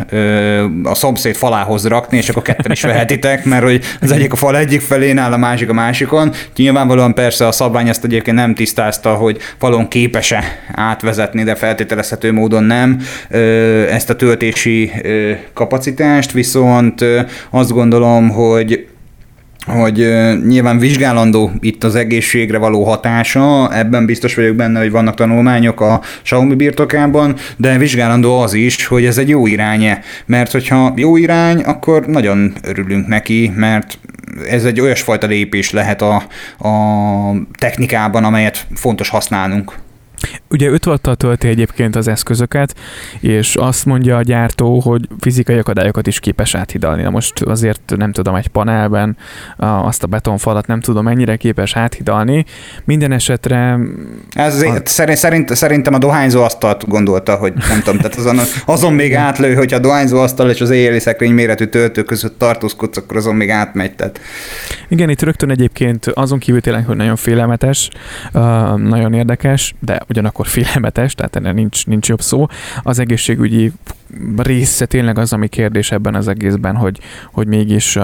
a 0.84 0.96
szomszéd 0.96 1.36
falához 1.36 1.88
rakni, 1.88 2.18
és 2.18 2.30
akkor 2.30 2.42
ketten 2.42 2.72
is 2.72 2.82
vehetitek, 2.92 3.46
mert 3.46 3.64
hogy 3.64 3.84
az 4.02 4.12
egyik 4.12 4.34
a 4.34 4.36
fal 4.36 4.58
egyik 4.58 4.82
felén 4.82 5.18
áll, 5.18 5.32
a 5.32 5.38
másik 5.38 5.70
a 5.70 5.74
másikon. 5.74 6.32
Nyilvánvalóan 6.56 7.14
persze 7.14 7.48
a 7.48 7.52
szabvány 7.52 7.90
ezt 7.90 8.04
egyébként 8.04 8.38
nem 8.38 8.56
tisztázta, 8.56 9.14
hogy 9.14 9.38
falon 9.58 9.88
képes-e 9.88 10.44
átvezetni, 10.76 11.44
de 11.44 11.53
de 11.54 11.60
feltételezhető 11.60 12.32
módon 12.32 12.64
nem 12.64 13.00
ezt 13.90 14.10
a 14.10 14.16
töltési 14.16 14.92
kapacitást, 15.54 16.32
viszont 16.32 17.06
azt 17.50 17.72
gondolom, 17.72 18.30
hogy 18.30 18.88
hogy 19.66 20.08
nyilván 20.48 20.80
vizsgálandó 20.80 21.52
itt 21.60 21.84
az 21.84 21.96
egészségre 21.96 22.58
való 22.58 22.84
hatása, 22.84 23.76
ebben 23.78 24.06
biztos 24.06 24.36
vagyok 24.36 24.56
benne, 24.56 24.80
hogy 24.80 24.92
vannak 24.92 25.16
tanulmányok 25.16 25.82
a 25.82 26.02
Xiaomi 26.24 26.56
birtokában, 26.56 27.36
de 27.58 27.78
vizsgálandó 27.78 28.40
az 28.40 28.54
is, 28.54 28.86
hogy 28.86 29.06
ez 29.06 29.18
egy 29.18 29.30
jó 29.30 29.48
irány 29.48 29.98
mert 30.26 30.52
hogyha 30.52 30.94
jó 30.96 31.18
irány, 31.18 31.62
akkor 31.62 32.06
nagyon 32.06 32.54
örülünk 32.64 33.08
neki, 33.08 33.52
mert 33.56 34.00
ez 34.50 34.66
egy 34.66 34.82
olyasfajta 34.82 35.28
lépés 35.28 35.72
lehet 35.72 36.02
a, 36.02 36.16
a 36.68 36.70
technikában, 37.58 38.24
amelyet 38.24 38.68
fontos 38.76 39.10
használnunk. 39.10 39.83
Ugye 40.50 40.70
5 40.70 40.86
watttal 40.86 41.16
tölti 41.16 41.48
egyébként 41.48 41.96
az 41.96 42.08
eszközöket, 42.08 42.76
és 43.20 43.56
azt 43.56 43.86
mondja 43.86 44.18
a 44.18 44.22
gyártó, 44.22 44.80
hogy 44.80 45.08
fizikai 45.20 45.58
akadályokat 45.58 46.08
is 46.08 46.20
képes 46.20 46.56
áthidalni. 46.56 47.02
Na 47.02 47.10
most 47.10 47.42
azért 47.42 47.94
nem 47.98 48.12
tudom, 48.12 48.36
egy 48.36 48.48
panelben 48.48 49.18
azt 49.58 50.04
a 50.04 50.08
betonfalat 50.08 50.68
nem 50.68 50.80
tudom 50.80 51.04
mennyire 51.04 51.36
képes 51.36 51.76
áthidalni. 51.76 52.46
Minden 52.84 53.12
esetre... 53.12 53.80
Ez 54.32 54.62
a... 54.62 54.82
szerint, 54.84 55.18
szerint, 55.18 55.56
szerintem 55.56 55.94
a 55.94 55.98
dohányzó 55.98 56.44
asztalt 56.44 56.88
gondolta, 56.88 57.36
hogy 57.36 57.54
nem 57.70 57.82
tudom, 57.82 57.98
tehát 57.98 58.16
azon, 58.16 58.40
azon 58.66 58.94
még 58.94 59.16
átlő, 59.16 59.54
hogyha 59.54 59.78
a 59.78 59.80
dohányzó 59.80 60.20
asztal 60.20 60.50
és 60.50 60.62
az 60.62 60.70
éjjeli 60.70 61.00
szekrény 61.00 61.34
méretű 61.34 61.66
töltő 61.66 62.04
között 62.04 62.40
tartózkodsz, 62.40 62.98
akkor 62.98 63.18
azon 63.18 63.36
még 63.36 63.50
átmegy. 63.50 63.96
Tehát. 63.96 64.20
Igen, 64.88 65.10
itt 65.10 65.22
rögtön 65.22 65.50
egyébként 65.50 66.06
azon 66.06 66.40
kívül 66.40 66.62
tényleg, 66.62 66.86
hogy 66.86 66.96
nagyon 66.96 67.16
félelmetes, 67.16 67.90
nagyon 68.78 69.14
érdekes, 69.14 69.76
de 69.80 70.13
ugyanakkor 70.14 70.48
félelmetes, 70.48 71.16
tehát 71.16 71.36
ennek 71.36 71.54
nincs, 71.54 71.86
nincs 71.86 72.10
jobb 72.10 72.22
szó. 72.22 72.46
Az 72.84 73.00
egészségügyi 73.00 73.72
része 74.38 74.86
tényleg 74.86 75.18
az, 75.18 75.34
ami 75.34 75.48
kérdés 75.48 75.92
ebben 75.92 76.16
az 76.16 76.28
egészben, 76.28 76.76
hogy, 76.76 77.00
hogy 77.32 77.48
mégis 77.48 78.00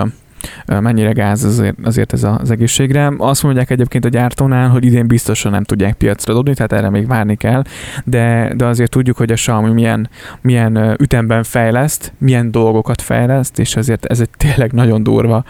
mennyire 0.66 1.12
gáz 1.12 1.44
azért, 1.44 1.76
azért 1.84 2.14
ez 2.14 2.24
az 2.24 2.52
egészségre. 2.52 3.12
Azt 3.18 3.44
mondják 3.44 3.70
egyébként 3.70 4.06
a 4.06 4.10
gyártónál, 4.10 4.70
hogy 4.70 4.86
idén 4.86 5.08
biztosan 5.08 5.52
nem 5.52 5.64
tudják 5.64 5.94
piacra 5.94 6.34
dobni, 6.34 6.54
tehát 6.54 6.72
erre 6.72 6.90
még 6.90 7.08
várni 7.08 7.36
kell, 7.36 7.64
de, 8.04 8.54
de 8.56 8.66
azért 8.66 8.92
tudjuk, 8.92 9.18
hogy 9.18 9.32
a 9.32 9.36
Xiaomi 9.36 9.74
milyen, 9.74 10.10
milyen 10.42 10.96
ütemben 11.02 11.44
fejleszt, 11.44 12.14
milyen 12.18 12.52
dolgokat 12.52 13.02
fejleszt, 13.02 13.60
és 13.60 13.76
azért 13.76 14.06
ez 14.06 14.20
egy 14.20 14.30
tényleg 14.38 14.72
nagyon 14.72 15.04
durva, 15.04 15.44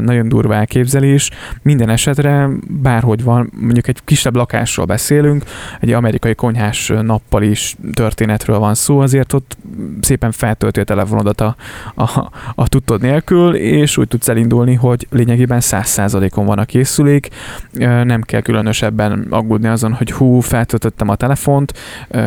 nagyon 0.00 0.28
durva 0.28 0.54
elképzelés. 0.54 1.30
Minden 1.62 1.88
esetre 1.88 2.48
bárhogy 2.68 3.22
van, 3.22 3.52
mondjuk 3.60 3.88
egy 3.88 3.98
kisebb 4.04 4.36
lakásról 4.36 4.86
beszélünk, 4.86 5.44
egy 5.80 5.92
amerikai 5.92 6.34
konyhás 6.34 6.92
nappal 7.02 7.42
is 7.42 7.76
történetről 7.94 8.58
van 8.58 8.74
szó, 8.74 8.98
azért 8.98 9.32
ott 9.32 9.56
szépen 10.00 10.32
feltölti 10.32 10.80
a 10.80 10.84
telefonodat 10.84 11.40
a, 11.40 11.56
a, 11.94 12.30
a 12.54 12.68
tudtod 12.68 13.00
nélkül, 13.00 13.54
és 13.54 13.98
úgy 14.00 14.08
tudsz 14.08 14.28
elindulni, 14.28 14.74
hogy 14.74 15.06
lényegében 15.10 15.58
100%-on 15.62 16.46
van 16.46 16.58
a 16.58 16.64
készülék, 16.64 17.28
nem 18.04 18.22
kell 18.22 18.40
különösebben 18.40 19.26
aggódni 19.30 19.68
azon, 19.68 19.92
hogy 19.92 20.12
hú, 20.12 20.40
feltöltöttem 20.40 21.08
a 21.08 21.14
telefont, 21.14 21.72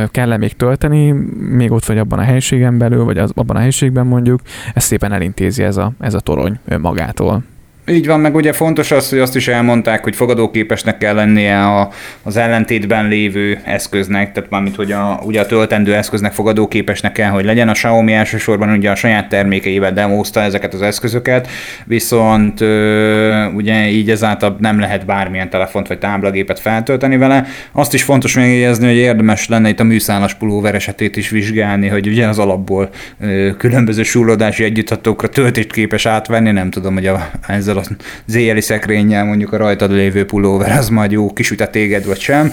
kell-e 0.08 0.38
még 0.38 0.56
tölteni, 0.56 1.12
még 1.39 1.72
ott 1.72 1.86
vagy 1.86 1.98
abban 1.98 2.20
a 2.20 2.24
helységen 2.24 2.77
belül, 2.77 3.03
vagy 3.03 3.18
az, 3.18 3.32
abban 3.36 3.56
a 3.56 3.60
helységben 3.60 4.06
mondjuk, 4.06 4.42
ezt 4.74 4.88
szépen 4.88 5.12
elintézi 5.12 5.63
ez 5.63 5.77
a, 5.77 5.92
ez 6.00 6.13
a 6.13 6.20
torony 6.20 6.60
magától. 6.82 7.44
Így 7.88 8.08
van, 8.08 8.20
meg 8.20 8.36
ugye 8.36 8.54
fontos 8.54 8.92
az, 8.92 9.10
hogy 9.10 9.20
azt 9.20 9.36
is 9.36 9.48
elmondták, 9.48 10.04
hogy 10.04 10.16
fogadóképesnek 10.16 10.98
kell 10.98 11.16
lennie 11.16 11.66
a, 11.66 11.90
az 12.24 12.38
ellentétben 12.38 13.08
lévő 13.08 13.60
eszköznek, 13.63 14.32
tehát 14.32 14.50
mármint, 14.50 14.75
hogy 14.75 14.92
a, 14.92 15.20
ugye 15.24 15.42
a 15.42 15.46
töltendő 15.46 15.96
eszköznek 15.96 16.34
fogadóképesnek 16.34 17.12
kell, 17.12 17.30
hogy 17.30 17.46
legyen. 17.46 17.70
A 17.70 17.72
Xiaomi 17.72 18.13
elsősorban 18.13 18.70
ugye 18.70 18.92
a 18.92 18.96
saját 18.96 19.30
termékeivel 19.30 19.94
demózta 19.94 20.42
ezeket 20.42 20.74
az 20.74 20.82
eszközöket, 20.82 21.48
viszont 21.86 22.62
ö, 22.62 23.46
ugye 23.46 23.88
így 23.88 24.10
ezáltal 24.10 24.58
nem 24.60 24.80
lehet 24.80 25.06
bármilyen 25.06 25.50
telefont 25.50 25.88
vagy 25.88 26.00
táblagépet 26.00 26.60
feltölteni 26.60 27.18
vele. 27.18 27.46
Azt 27.72 27.94
is 27.94 28.04
fontos 28.04 28.36
megjegyezni, 28.36 28.88
hogy 28.88 28.96
érdemes 28.96 29.48
lenne 29.48 29.70
itt 29.70 29.80
a 29.80 29.84
műszálas 29.84 30.34
pulóver 30.34 30.75
esetét 30.75 31.16
is 31.16 31.30
vizsgálni, 31.30 31.88
hogy 31.88 32.08
ugye 32.08 32.28
az 32.28 32.40
alapból 32.40 32.90
ö, 33.20 33.50
különböző 33.58 34.04
súlódási 34.04 34.63
együtthatókra 34.63 35.30
töltést 35.30 35.72
képes 35.72 36.06
átvenni, 36.06 36.52
nem 36.52 36.70
tudom, 36.70 36.94
hogy 36.94 37.08
a, 37.08 37.30
ezzel 37.48 37.72
ezzel 37.77 37.98
a 38.00 38.03
zéjeli 38.25 38.62
szekrényel 38.62 39.25
mondjuk 39.25 39.53
a 39.53 39.58
rajtad 39.58 39.92
lévő 39.92 40.25
pulóver, 40.25 40.77
az 40.77 40.89
majd 40.89 41.12
jó 41.12 41.34
kisüt 41.34 41.62
a 41.62 41.68
téged, 41.68 42.06
vagy 42.06 42.20
sem. 42.20 42.51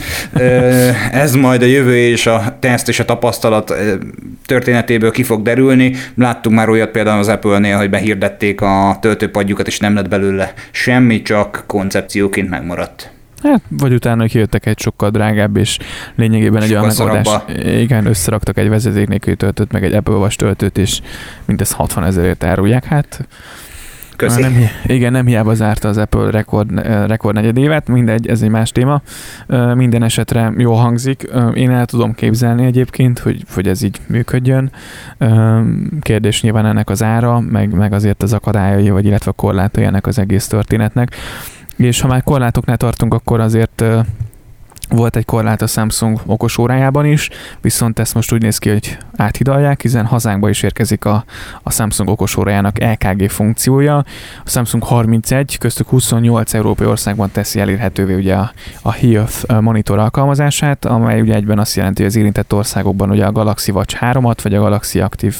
Ez 1.12 1.35
majd 1.35 1.62
a 1.62 1.67
jövő 1.67 1.97
és 1.97 2.27
a 2.27 2.57
teszt 2.61 2.89
és 2.89 3.00
a 3.00 3.05
tapasztalat 3.05 3.75
történetéből 4.47 5.11
ki 5.11 5.23
fog 5.23 5.43
derülni. 5.43 5.95
Láttunk 6.15 6.57
már 6.57 6.69
olyat 6.69 6.91
például 6.91 7.19
az 7.19 7.29
Apple-nél, 7.29 7.77
hogy 7.77 7.91
behirdették 7.91 8.61
a 8.61 8.99
töltőpadjukat, 9.00 9.67
és 9.67 9.79
nem 9.79 9.95
lett 9.95 10.09
belőle 10.09 10.53
semmi, 10.71 11.23
csak 11.23 11.65
koncepcióként 11.67 12.49
megmaradt. 12.49 13.11
Hát, 13.43 13.61
vagy 13.69 13.93
utána 13.93 14.27
kijöttek 14.27 14.67
egy 14.67 14.79
sokkal 14.79 15.11
drágább, 15.11 15.57
és 15.57 15.79
lényegében 16.15 16.62
egy 16.62 16.71
olyan 16.71 16.87
megoldás. 16.87 17.29
Igen, 17.65 18.07
összeraktak 18.07 18.59
egy 18.59 18.69
vezeték 18.69 19.09
nélkül 19.09 19.37
töltőt, 19.37 19.73
meg 19.73 19.85
egy 19.85 19.95
Apple 19.95 20.15
Watch 20.15 20.37
töltőt, 20.37 20.79
és 20.79 21.00
mindez 21.45 21.73
60 21.73 22.05
ezerért 22.05 22.45
árulják. 22.45 22.85
Hát 22.85 23.27
Köszi. 24.21 24.41
Nem, 24.41 24.55
igen, 24.87 25.12
nem 25.12 25.27
hiába 25.27 25.55
zárta 25.55 25.89
az 25.89 25.97
Apple 25.97 26.31
rekord, 26.31 26.79
eh, 26.79 27.07
rekord 27.07 27.35
negyed 27.35 27.57
évet, 27.57 27.89
mindegy, 27.89 28.27
ez 28.29 28.43
egy 28.43 28.49
más 28.49 28.71
téma. 28.71 29.03
Minden 29.75 30.03
esetre 30.03 30.53
jól 30.57 30.77
hangzik. 30.77 31.31
Én 31.55 31.71
el 31.71 31.87
tudom 31.87 32.15
képzelni 32.15 32.65
egyébként, 32.65 33.19
hogy, 33.19 33.45
hogy 33.55 33.69
ez 33.69 33.83
így 33.83 34.00
működjön. 34.07 34.71
Kérdés 36.00 36.43
nyilván 36.43 36.67
ennek 36.67 36.91
az 36.91 37.03
ára, 37.03 37.41
meg, 37.41 37.75
meg 37.75 37.93
azért 37.93 38.23
az 38.23 38.33
akadályai, 38.33 38.91
vagy 38.91 39.05
illetve 39.05 39.33
korlátai 39.37 39.85
ennek 39.85 40.07
az 40.07 40.19
egész 40.19 40.47
történetnek. 40.47 41.17
És 41.77 42.00
ha 42.00 42.09
már 42.09 42.23
korlátoknál 42.23 42.77
tartunk, 42.77 43.15
akkor 43.15 43.41
azért 43.41 43.85
volt 44.90 45.16
egy 45.16 45.25
korlát 45.25 45.62
a 45.62 45.66
Samsung 45.66 46.20
okosórájában 46.26 47.06
is, 47.06 47.28
viszont 47.61 47.99
ezt 47.99 48.14
most 48.14 48.32
úgy 48.32 48.42
néz 48.42 48.59
ki, 48.59 48.68
hogy 48.68 48.99
áthidalják, 49.16 49.82
hiszen 49.82 50.04
hazánkba 50.04 50.49
is 50.49 50.62
érkezik 50.62 51.04
a, 51.04 51.25
a 51.62 51.70
Samsung 51.70 52.09
okosórájának 52.09 52.78
LKG 52.78 53.30
funkciója. 53.30 53.97
A 54.44 54.49
Samsung 54.49 54.82
31, 54.82 55.59
köztük 55.59 55.88
28 55.88 56.54
európai 56.54 56.87
országban 56.87 57.30
teszi 57.30 57.61
elérhetővé 57.61 58.14
ugye 58.14 58.35
a, 58.35 58.52
a 58.82 58.92
Health 58.92 59.61
monitor 59.61 59.99
alkalmazását, 59.99 60.85
amely 60.85 61.20
ugye 61.20 61.35
egyben 61.35 61.59
azt 61.59 61.76
jelenti, 61.76 62.02
hogy 62.02 62.11
az 62.11 62.16
érintett 62.16 62.54
országokban 62.54 63.11
ugye 63.11 63.26
a 63.26 63.32
Galaxy 63.32 63.70
Watch 63.70 63.97
3-at 64.00 64.38
vagy 64.42 64.54
a 64.54 64.61
Galaxy 64.61 65.00
Active 65.00 65.37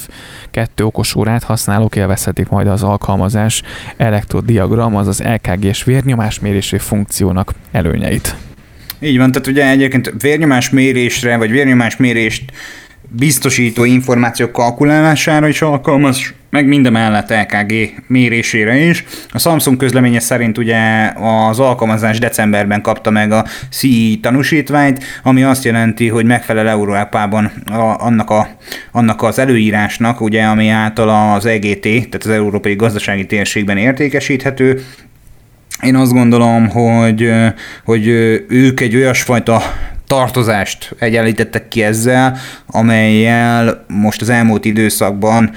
2 0.51 0.85
okosórát 0.85 1.43
használók 1.43 1.95
élvezhetik 1.95 2.49
majd 2.49 2.67
az 2.67 2.83
alkalmazás 2.83 3.61
elektrodiagram, 3.97 4.95
azaz 4.95 5.21
LKG-s 5.21 5.83
vérnyomásmérési 5.83 6.77
funkciónak 6.77 7.53
előnyeit. 7.71 8.50
Így 9.03 9.17
van, 9.17 9.31
tehát 9.31 9.47
ugye 9.47 9.69
egyébként 9.69 10.13
vérnyomás 10.21 10.69
mérésre, 10.69 11.37
vagy 11.37 11.51
vérnyomás 11.51 11.97
mérést 11.97 12.43
biztosító 13.09 13.83
információk 13.83 14.51
kalkulálására 14.51 15.47
is 15.47 15.61
alkalmas, 15.61 16.33
meg 16.49 16.67
mindemellett 16.67 17.29
LKG 17.29 17.73
mérésére 18.07 18.75
is. 18.77 19.03
A 19.31 19.39
Samsung 19.39 19.77
közleménye 19.77 20.19
szerint 20.19 20.57
ugye 20.57 20.77
az 21.47 21.59
alkalmazás 21.59 22.19
decemberben 22.19 22.81
kapta 22.81 23.09
meg 23.09 23.31
a 23.31 23.45
CI 23.69 24.19
tanúsítványt, 24.21 25.03
ami 25.23 25.43
azt 25.43 25.63
jelenti, 25.63 26.07
hogy 26.07 26.25
megfelel 26.25 26.67
Európában 26.67 27.51
a, 27.65 28.05
annak, 28.05 28.29
a, 28.29 28.47
annak 28.91 29.21
az 29.21 29.39
előírásnak, 29.39 30.21
ugye, 30.21 30.43
ami 30.43 30.67
által 30.67 31.33
az 31.35 31.45
EGT, 31.45 31.81
tehát 31.81 32.23
az 32.23 32.29
Európai 32.29 32.75
Gazdasági 32.75 33.25
Térségben 33.25 33.77
értékesíthető, 33.77 34.81
én 35.81 35.95
azt 35.95 36.13
gondolom, 36.13 36.69
hogy, 36.69 37.31
hogy 37.83 38.07
ők 38.47 38.79
egy 38.79 38.95
olyasfajta 38.95 39.61
tartozást 40.07 40.95
egyenlítettek 40.99 41.67
ki 41.67 41.83
ezzel, 41.83 42.37
amelyel 42.65 43.85
most 43.87 44.21
az 44.21 44.29
elmúlt 44.29 44.65
időszakban 44.65 45.51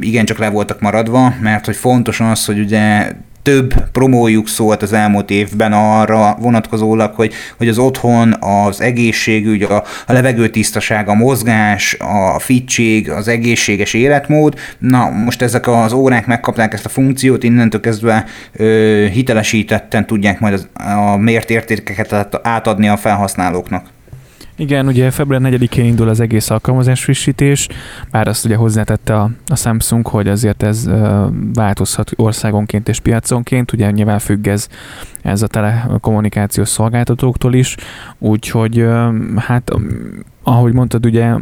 igencsak 0.00 0.38
le 0.38 0.48
voltak 0.48 0.80
maradva, 0.80 1.34
mert 1.40 1.64
hogy 1.64 1.76
fontos 1.76 2.20
az, 2.20 2.44
hogy 2.44 2.58
ugye 2.58 3.12
több 3.42 3.74
promójuk 3.92 4.48
szólt 4.48 4.82
az 4.82 4.92
elmúlt 4.92 5.30
évben 5.30 5.72
arra 5.72 6.36
vonatkozólag, 6.40 7.14
hogy, 7.14 7.32
hogy 7.56 7.68
az 7.68 7.78
otthon, 7.78 8.36
az 8.40 8.80
egészségügy, 8.80 9.62
a, 9.62 9.84
a 10.06 10.12
levegőtisztaság, 10.12 11.08
a 11.08 11.14
mozgás, 11.14 11.96
a 12.34 12.38
fittség, 12.38 13.10
az 13.10 13.28
egészséges 13.28 13.94
életmód. 13.94 14.58
Na, 14.78 15.10
most 15.10 15.42
ezek 15.42 15.66
az 15.66 15.92
órák 15.92 16.26
megkapták 16.26 16.72
ezt 16.72 16.84
a 16.84 16.88
funkciót, 16.88 17.42
innentől 17.42 17.80
kezdve 17.80 18.24
ö, 18.52 19.06
hitelesítetten 19.12 20.06
tudják 20.06 20.40
majd 20.40 20.54
az, 20.54 20.68
a 20.74 21.16
mért 21.16 21.50
értékeket 21.50 22.40
átadni 22.42 22.88
a 22.88 22.96
felhasználóknak. 22.96 23.84
Igen, 24.56 24.86
ugye 24.86 25.10
február 25.10 25.40
4-én 25.44 25.84
indul 25.84 26.08
az 26.08 26.20
egész 26.20 26.50
alkalmazás 26.50 27.04
frissítés, 27.04 27.68
bár 28.10 28.28
azt 28.28 28.44
ugye 28.44 28.56
hozzátette 28.56 29.16
a, 29.16 29.30
a 29.46 29.56
Samsung, 29.56 30.06
hogy 30.06 30.28
azért 30.28 30.62
ez 30.62 30.86
uh, 30.86 31.26
változhat 31.54 32.10
országonként 32.16 32.88
és 32.88 33.00
piaconként, 33.00 33.72
ugye 33.72 33.90
nyilván 33.90 34.18
függ 34.18 34.46
ez, 34.46 34.68
ez 35.22 35.42
a 35.42 35.46
telekommunikációs 35.46 36.68
szolgáltatóktól 36.68 37.54
is, 37.54 37.76
úgyhogy 38.18 38.80
uh, 38.80 39.14
hát 39.36 39.70
ahogy 40.42 40.72
mondtad, 40.72 41.06
ugye 41.06 41.34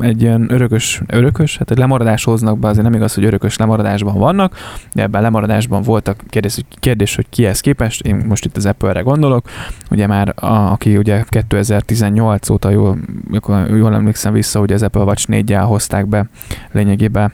egy 0.00 0.22
ilyen 0.22 0.46
örökös, 0.52 1.02
örökös, 1.06 1.58
hát 1.58 1.70
egy 1.70 1.78
lemaradás 1.78 2.24
hoznak 2.24 2.58
be, 2.58 2.68
azért 2.68 2.84
nem 2.84 2.94
igaz, 2.94 3.14
hogy 3.14 3.24
örökös 3.24 3.56
lemaradásban 3.56 4.18
vannak, 4.18 4.54
de 4.92 5.02
ebben 5.02 5.22
lemaradásban 5.22 5.82
voltak 5.82 6.22
kérdés, 6.28 6.60
kérdés 6.80 7.14
hogy 7.14 7.26
kihez 7.28 7.60
képest, 7.60 8.06
én 8.06 8.16
most 8.28 8.44
itt 8.44 8.56
az 8.56 8.66
Apple-re 8.66 9.00
gondolok, 9.00 9.48
ugye 9.90 10.06
már 10.06 10.34
a, 10.36 10.46
aki 10.46 10.96
ugye 10.96 11.24
2018 11.28 12.50
óta 12.50 12.70
jól, 12.70 12.98
jól 13.70 13.94
emlékszem 13.94 14.32
vissza, 14.32 14.58
hogy 14.58 14.72
az 14.72 14.82
Apple 14.82 15.02
Watch 15.02 15.28
4 15.28 15.54
hozták 15.54 16.06
be 16.06 16.28
lényegében 16.72 17.32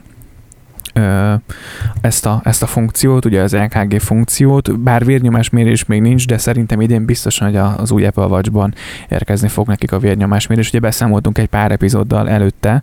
ezt 2.01 2.25
a, 2.25 2.41
ezt 2.43 2.63
a 2.63 2.65
funkciót, 2.65 3.25
ugye 3.25 3.41
az 3.41 3.53
EKG 3.53 3.99
funkciót, 3.99 4.79
bár 4.79 5.05
vérnyomásmérés 5.05 5.85
még 5.85 6.01
nincs, 6.01 6.27
de 6.27 6.37
szerintem 6.37 6.81
idén 6.81 7.05
biztosan, 7.05 7.47
hogy 7.47 7.57
az 7.77 7.91
új 7.91 8.05
Apple 8.05 8.25
Watch-ban 8.25 8.73
érkezni 9.09 9.47
fog 9.47 9.67
nekik 9.67 9.91
a 9.91 9.99
vérnyomásmérés. 9.99 10.69
Ugye 10.69 10.79
beszámoltunk 10.79 11.37
egy 11.37 11.47
pár 11.47 11.71
epizóddal 11.71 12.29
előtte, 12.29 12.81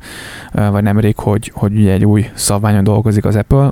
vagy 0.52 0.82
nemrég, 0.82 1.16
hogy, 1.16 1.50
hogy 1.54 1.76
ugye 1.76 1.92
egy 1.92 2.04
új 2.04 2.30
szabványon 2.34 2.84
dolgozik 2.84 3.24
az 3.24 3.36
Apple. 3.36 3.70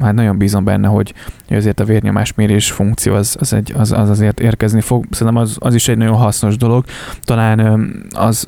Hát 0.00 0.14
nagyon 0.14 0.38
bízom 0.38 0.64
benne, 0.64 0.88
hogy 0.88 1.14
azért 1.50 1.80
a 1.80 1.84
vérnyomásmérés 1.84 2.70
funkció 2.70 3.14
az, 3.14 3.36
az, 3.40 3.52
egy, 3.52 3.72
az, 3.76 3.92
az 3.92 4.08
azért 4.08 4.40
érkezni 4.40 4.80
fog. 4.80 5.04
Szerintem 5.10 5.42
az, 5.42 5.56
az 5.60 5.74
is 5.74 5.88
egy 5.88 5.96
nagyon 5.96 6.16
hasznos 6.16 6.56
dolog. 6.56 6.84
Talán 7.24 7.90
az 8.10 8.46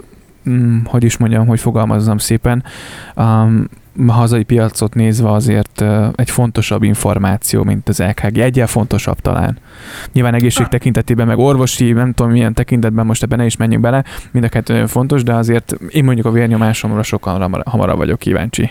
mm, 0.48 0.78
hogy 0.84 1.04
is 1.04 1.16
mondjam, 1.16 1.46
hogy 1.46 1.60
fogalmazzam 1.60 2.18
szépen, 2.18 2.64
um, 3.16 3.66
hazai 4.08 4.42
piacot 4.42 4.94
nézve 4.94 5.30
azért 5.30 5.84
egy 6.14 6.30
fontosabb 6.30 6.82
információ, 6.82 7.64
mint 7.64 7.88
az 7.88 7.98
LKG. 7.98 8.38
Egyel 8.38 8.66
fontosabb 8.66 9.20
talán. 9.20 9.58
Nyilván 10.12 10.34
egészség 10.34 10.66
tekintetében, 10.66 11.26
meg 11.26 11.38
orvosi, 11.38 11.92
nem 11.92 12.12
tudom 12.12 12.32
milyen 12.32 12.54
tekintetben, 12.54 13.06
most 13.06 13.22
ebben 13.22 13.38
ne 13.38 13.44
is 13.44 13.56
menjünk 13.56 13.82
bele, 13.82 14.04
mind 14.30 14.44
a 14.44 14.48
kettő 14.48 14.72
nagyon 14.72 14.88
fontos, 14.88 15.22
de 15.22 15.34
azért 15.34 15.76
én 15.88 16.04
mondjuk 16.04 16.26
a 16.26 16.30
vérnyomásomra 16.30 17.02
sokkal 17.02 17.62
hamarabb 17.64 17.96
vagyok 17.96 18.18
kíváncsi. 18.18 18.70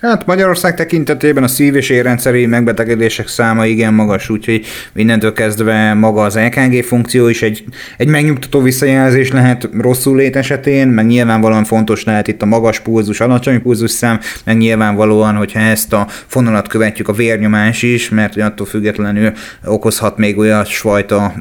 Hát 0.00 0.26
Magyarország 0.26 0.74
tekintetében 0.74 1.42
a 1.42 1.48
szív- 1.48 1.74
és 1.74 1.90
érrendszeri 1.90 2.46
megbetegedések 2.46 3.28
száma 3.28 3.66
igen 3.66 3.94
magas, 3.94 4.28
úgyhogy 4.28 4.66
mindentől 4.92 5.32
kezdve 5.32 5.94
maga 5.94 6.22
az 6.22 6.36
EKG 6.36 6.84
funkció 6.84 7.28
is 7.28 7.42
egy, 7.42 7.64
egy 7.96 8.08
megnyugtató 8.08 8.60
visszajelzés 8.60 9.32
lehet 9.32 9.68
rosszul 9.80 10.16
lét 10.16 10.36
esetén, 10.36 10.88
meg 10.88 11.06
nyilvánvalóan 11.06 11.64
fontos 11.64 12.04
lehet 12.04 12.28
itt 12.28 12.42
a 12.42 12.46
magas 12.46 12.80
pulzus, 12.80 13.20
alacsony 13.20 13.62
pulzus 13.62 13.90
szám, 13.90 14.20
meg 14.44 14.56
nyilvánvalóan, 14.56 15.34
hogyha 15.34 15.60
ezt 15.60 15.92
a 15.92 16.06
fonalat 16.26 16.68
követjük 16.68 17.08
a 17.08 17.12
vérnyomás 17.12 17.82
is, 17.82 18.08
mert 18.08 18.36
attól 18.36 18.66
függetlenül 18.66 19.32
okozhat 19.64 20.16
még 20.16 20.38
olyasfajta 20.38 21.32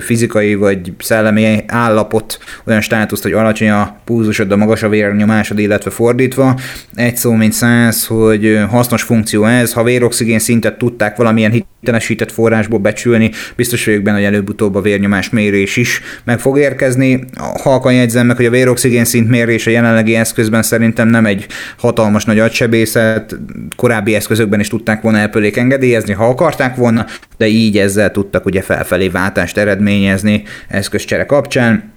fizikai 0.00 0.54
vagy 0.54 0.92
szellemi 0.98 1.64
állapot, 1.66 2.38
olyan 2.66 2.80
státuszt, 2.80 3.22
hogy 3.22 3.32
alacsony 3.32 3.70
a 3.70 3.96
pulzusod, 4.04 4.52
a 4.52 4.56
magas 4.56 4.82
a 4.82 4.88
vérnyomásod, 4.88 5.58
illetve 5.58 5.90
fordítva. 5.90 6.58
Egy 6.94 7.16
szó, 7.16 7.32
mint 7.32 7.52
száz, 7.52 8.01
hogy 8.06 8.58
hasznos 8.70 9.02
funkció 9.02 9.44
ez, 9.44 9.72
ha 9.72 9.82
véroxigén 9.82 10.38
szintet 10.38 10.78
tudták 10.78 11.16
valamilyen 11.16 11.50
hitelesített 11.50 12.32
forrásból 12.32 12.78
becsülni, 12.78 13.30
biztos 13.56 13.84
vagyok 13.84 14.02
benne, 14.02 14.16
hogy 14.16 14.26
előbb-utóbb 14.26 14.74
a 14.74 14.80
vérnyomás 14.80 15.30
mérés 15.30 15.76
is 15.76 16.00
meg 16.24 16.38
fog 16.38 16.58
érkezni. 16.58 17.24
Halkan 17.62 17.92
jegyzem 17.92 18.26
meg, 18.26 18.36
hogy 18.36 18.46
a 18.46 18.50
véroxigén 18.50 19.04
szint 19.04 19.28
mérése 19.28 19.70
jelenlegi 19.70 20.14
eszközben 20.14 20.62
szerintem 20.62 21.08
nem 21.08 21.26
egy 21.26 21.46
hatalmas 21.78 22.24
nagy 22.24 22.38
agysebészet, 22.38 23.36
korábbi 23.76 24.14
eszközökben 24.14 24.60
is 24.60 24.68
tudták 24.68 25.02
volna 25.02 25.18
elpölék 25.18 25.56
engedélyezni, 25.56 26.12
ha 26.12 26.28
akarták 26.28 26.76
volna, 26.76 27.06
de 27.36 27.46
így 27.46 27.78
ezzel 27.78 28.10
tudtak 28.10 28.44
ugye 28.44 28.62
felfelé 28.62 29.08
váltást 29.08 29.56
eredményezni 29.56 30.42
eszközcsere 30.68 31.26
kapcsán. 31.26 31.92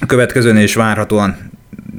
A 0.00 0.06
következőnél 0.06 0.62
is 0.62 0.74
várhatóan 0.74 1.52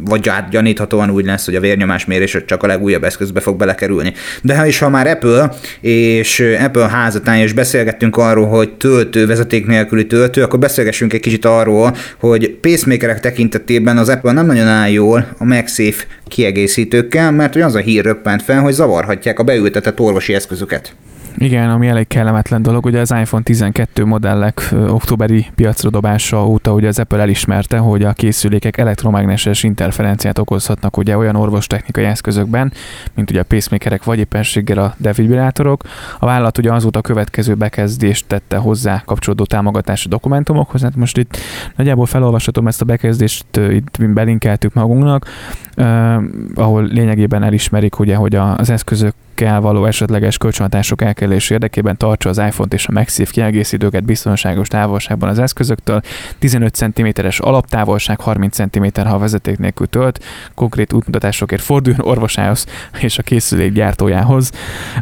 vagy 0.06 0.32
gyaníthatóan 0.52 1.10
úgy 1.10 1.26
lesz, 1.26 1.46
hogy 1.46 1.56
a 1.56 1.60
vérnyomásmérés 1.60 2.38
csak 2.46 2.64
a 2.64 2.68
legújabb 2.68 3.04
eszközbe 3.04 3.40
fog 3.40 3.58
belekerülni. 3.58 4.14
De 4.42 4.58
ha 4.58 4.66
is, 4.66 4.80
ha 4.80 4.90
már 4.90 5.08
Apple 5.08 5.54
és 5.82 6.56
Apple 6.64 6.88
házatán 6.88 7.44
is 7.44 7.54
beszélgettünk 7.54 8.18
arról, 8.18 8.48
hogy 8.48 8.74
töltő, 8.74 9.26
vezeték 9.26 9.68
nélküli 9.68 10.08
töltő, 10.08 10.44
akkor 10.44 10.60
beszélgessünk 10.60 11.14
egy 11.14 11.20
kicsit 11.20 11.46
arról, 11.46 11.96
hogy 12.20 12.52
pacemakerek 12.52 13.20
tekintetében 13.20 13.98
az 13.98 14.10
Apple 14.10 14.32
nem 14.32 14.46
nagyon 14.46 14.68
áll 14.68 14.90
jól 14.90 15.28
a 15.38 15.44
MagSafe 15.44 16.06
kiegészítőkkel, 16.28 17.32
mert 17.32 17.54
hogy 17.54 17.62
az 17.62 17.76
a 17.76 17.80
hír 17.80 18.04
röppent 18.04 18.42
fel, 18.42 18.62
hogy 18.62 18.74
zavarhatják 18.74 19.40
a 19.40 19.44
beültetett 19.44 20.00
orvosi 20.00 20.34
eszközöket. 20.34 20.96
Igen, 21.38 21.70
ami 21.70 21.88
elég 21.88 22.08
kellemetlen 22.08 22.62
dolog, 22.62 22.86
ugye 22.86 23.00
az 23.00 23.12
iPhone 23.12 23.44
12 23.44 24.06
modellek 24.06 24.74
októberi 24.88 25.46
piacra 25.56 25.90
dobása 25.90 26.48
óta 26.48 26.74
ugye 26.74 26.88
az 26.88 27.00
Apple 27.00 27.20
elismerte, 27.20 27.78
hogy 27.78 28.04
a 28.04 28.14
készülékek 28.14 28.78
elektromágneses 28.78 29.64
interferenciát 29.64 30.38
okozhatnak 30.38 30.98
ugye 30.98 31.18
olyan 31.18 31.36
orvostechnikai 31.36 32.04
eszközökben, 32.04 32.74
mint 33.14 33.30
ugye 33.30 33.40
a 33.40 33.44
pacemakerek 33.44 34.04
vagy 34.04 34.20
éppenséggel 34.20 34.78
a 34.78 34.96
defibrillátorok. 34.98 35.84
A 36.20 36.26
vállalat 36.26 36.58
ugye 36.58 36.74
azóta 36.74 37.00
a 37.00 37.02
következő 37.02 37.54
bekezdést 37.54 38.26
tette 38.28 38.58
hozzá 38.58 39.02
kapcsolódó 39.06 39.46
támogatási 39.46 40.08
dokumentumokhoz, 40.08 40.82
hát 40.82 40.96
most 40.96 41.18
itt 41.18 41.38
nagyjából 41.76 42.06
felolvashatom 42.06 42.68
ezt 42.68 42.82
a 42.82 42.86
bekezdést, 42.86 43.46
itt 43.70 44.10
belinkeltük 44.10 44.74
magunknak, 44.74 45.26
eh, 45.74 46.18
ahol 46.56 46.84
lényegében 46.84 47.44
elismerik 47.44 48.00
ugye, 48.00 48.16
hogy 48.16 48.36
az 48.36 48.70
eszközök 48.70 49.14
kell 49.36 49.60
való 49.60 49.86
esetleges 49.86 50.38
kölcsönhatások 50.38 51.02
elkerülés 51.02 51.50
érdekében 51.50 51.98
tartsa 51.98 52.30
az 52.30 52.38
iPhone-t 52.38 52.74
és 52.74 52.88
a 52.88 52.92
MagSafe 52.92 53.32
kiegészítőket 53.32 54.04
biztonságos 54.04 54.68
távolságban 54.68 55.30
az 55.30 55.40
eszközöktől, 55.40 56.02
15 56.40 56.74
cm-es 56.76 57.40
alaptávolság, 57.40 58.20
30 58.20 58.56
cm 58.56 58.86
ha 59.02 59.18
vezeték 59.18 59.58
nélkül 59.58 59.88
tölt, 59.88 60.24
konkrét 60.56 60.94
útmutatásokért 60.94 61.62
forduljon 61.62 62.08
orvosához 62.08 62.66
és 63.00 63.18
a 63.18 63.24
készülék 63.24 63.72
gyártójához. 63.72 64.52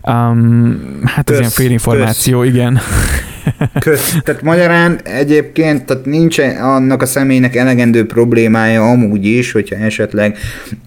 Um, 0.01 0.99
hát 1.05 1.29
ez 1.29 1.37
ilyen 1.37 1.49
félinformáció, 1.49 2.39
kösz. 2.39 2.49
igen. 2.49 2.79
Kösz. 3.79 4.15
Tehát 4.23 4.41
magyarán 4.41 4.99
egyébként 5.03 5.85
tehát 5.85 6.05
nincs 6.05 6.39
annak 6.61 7.01
a 7.01 7.05
személynek 7.05 7.55
elegendő 7.55 8.05
problémája 8.05 8.89
amúgy 8.89 9.25
is, 9.25 9.51
hogyha 9.51 9.75
esetleg 9.75 10.37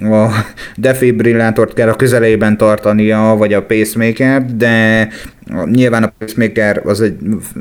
a 0.00 0.44
defibrillátort 0.76 1.74
kell 1.74 1.88
a 1.88 1.94
közelében 1.94 2.56
tartania, 2.56 3.34
vagy 3.38 3.52
a 3.52 3.62
pacemaker, 3.62 4.44
de 4.44 5.08
nyilván 5.64 6.02
a 6.02 6.12
pacemaker 6.18 6.80
az 6.84 7.00
egy 7.00 7.16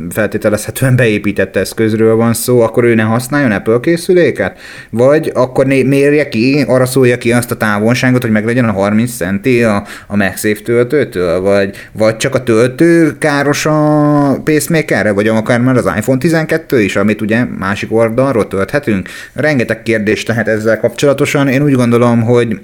feltételezhetően 0.10 0.96
beépített 0.96 1.56
eszközről 1.56 2.16
van 2.16 2.34
szó, 2.34 2.62
akkor 2.62 2.84
ő 2.84 2.96
ne 2.96 3.04
használjon 3.04 3.52
Apple 3.52 3.80
készüléket? 3.82 4.60
Vagy 4.90 5.32
akkor 5.34 5.66
mérje 5.66 6.30
ki, 6.30 6.64
arra 6.68 6.86
szólja 6.86 7.18
ki 7.18 7.32
azt 7.32 7.52
a 7.52 7.58
távolságot, 7.58 8.22
hogy 8.22 8.32
meglegyen 8.32 8.66
a 8.66 8.72
30 8.72 9.16
centi 9.16 9.64
a, 9.64 9.84
a 10.08 10.16
MagSafe 10.16 10.62
töltőtől? 10.64 11.42
Vagy, 11.42 11.76
vagy 11.92 12.18
csak 12.18 12.36
a 12.36 12.44
töltő 12.44 13.18
káros 13.18 13.66
a 13.66 14.42
pacemakerre? 14.44 15.12
Vagy 15.12 15.28
akár 15.28 15.60
már 15.60 15.76
az 15.76 15.92
iPhone 15.98 16.20
12 16.20 16.82
is, 16.82 16.96
amit 16.96 17.22
ugye 17.22 17.44
másik 17.44 17.94
oldalról 17.94 18.48
tölthetünk? 18.48 19.10
Rengeteg 19.34 19.84
kérdést 19.84 20.28
lehet 20.28 20.48
ezzel 20.48 20.80
kapcsolatosan. 20.80 21.48
Én 21.48 21.64
úgy 21.64 21.74
gondolom, 21.74 22.22
hogy 22.22 22.60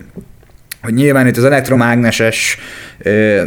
hogy 0.81 0.93
nyilván 0.93 1.27
itt 1.27 1.37
az 1.37 1.43
elektromágneses, 1.43 2.57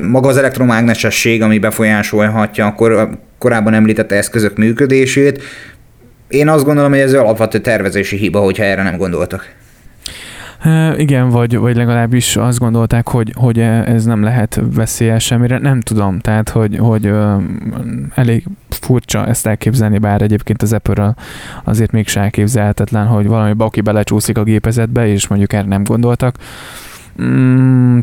maga 0.03 0.29
az 0.29 0.37
elektromágnesesség, 0.37 1.43
ami 1.43 1.59
befolyásolhatja 1.59 2.67
akkor 2.67 3.19
korábban 3.38 3.75
említett 3.75 4.12
eszközök 4.12 4.57
működését, 4.57 5.43
én 6.29 6.49
azt 6.49 6.64
gondolom, 6.64 6.90
hogy 6.90 7.01
ez 7.01 7.14
alapvető 7.14 7.59
tervezési 7.59 8.17
hiba, 8.17 8.40
hogyha 8.40 8.64
erre 8.64 8.83
nem 8.83 8.97
gondoltak. 8.97 9.55
Igen, 10.97 11.29
vagy, 11.29 11.57
vagy 11.57 11.77
legalábbis 11.77 12.37
azt 12.37 12.59
gondolták, 12.59 13.09
hogy, 13.09 13.33
hogy 13.35 13.59
ez 13.59 14.05
nem 14.05 14.23
lehet 14.23 14.61
veszélyes 14.75 15.25
semmire. 15.25 15.59
Nem 15.59 15.81
tudom, 15.81 16.19
tehát, 16.19 16.49
hogy, 16.49 16.77
hogy 16.79 17.12
elég 18.14 18.45
furcsa 18.69 19.27
ezt 19.27 19.47
elképzelni, 19.47 19.99
bár 19.99 20.23
egyébként 20.23 20.62
az 20.62 20.73
apple 20.73 21.14
azért 21.64 21.90
még 21.90 22.09
se 22.09 22.21
elképzelhetetlen, 22.21 23.07
hogy 23.07 23.27
valami 23.27 23.53
baki 23.53 23.81
belecsúszik 23.81 24.38
a 24.38 24.43
gépezetbe, 24.43 25.07
és 25.07 25.27
mondjuk 25.27 25.53
erre 25.53 25.69
nem 25.69 25.85
gondoltak. 25.85 26.37
Mm, 27.23 27.99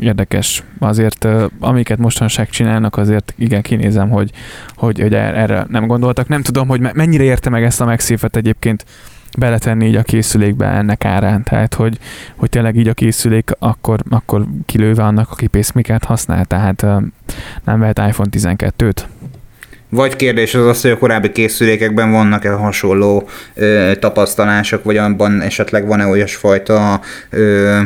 érdekes. 0.00 0.62
Azért, 0.78 1.28
amiket 1.60 1.98
mostanság 1.98 2.48
csinálnak, 2.48 2.96
azért 2.96 3.34
igen, 3.38 3.62
kinézem, 3.62 4.08
hogy, 4.10 4.30
hogy, 4.74 5.00
hogy 5.00 5.14
er-, 5.14 5.36
erre 5.36 5.66
nem 5.68 5.86
gondoltak. 5.86 6.28
Nem 6.28 6.42
tudom, 6.42 6.68
hogy 6.68 6.80
mennyire 6.92 7.22
érte 7.22 7.50
meg 7.50 7.62
ezt 7.62 7.80
a 7.80 7.84
megszívet 7.84 8.36
egyébként 8.36 8.84
beletenni 9.38 9.86
így 9.86 9.96
a 9.96 10.02
készülékbe 10.02 10.66
ennek 10.66 11.04
árán. 11.04 11.42
Tehát, 11.42 11.74
hogy, 11.74 11.98
hogy 12.36 12.48
tényleg 12.48 12.76
így 12.76 12.88
a 12.88 12.94
készülék 12.94 13.50
akkor, 13.58 14.00
akkor 14.10 14.44
kilőve 14.66 15.02
annak, 15.02 15.30
aki 15.30 15.46
pacemaker 15.46 16.00
használ, 16.06 16.44
tehát 16.44 16.82
nem 17.64 17.80
vehet 17.80 17.98
iPhone 17.98 18.28
12-t. 18.32 19.02
Vagy 19.88 20.16
kérdés 20.16 20.54
az 20.54 20.66
az, 20.66 20.80
hogy 20.82 20.90
a 20.90 20.98
korábbi 20.98 21.32
készülékekben 21.32 22.10
vannak-e 22.10 22.50
hasonló 22.50 23.28
ö, 23.54 23.92
tapasztalások, 23.98 24.84
vagy 24.84 24.96
abban 24.96 25.40
esetleg 25.40 25.86
van-e 25.86 26.06
olyasfajta 26.06 27.00
ö, 27.30 27.80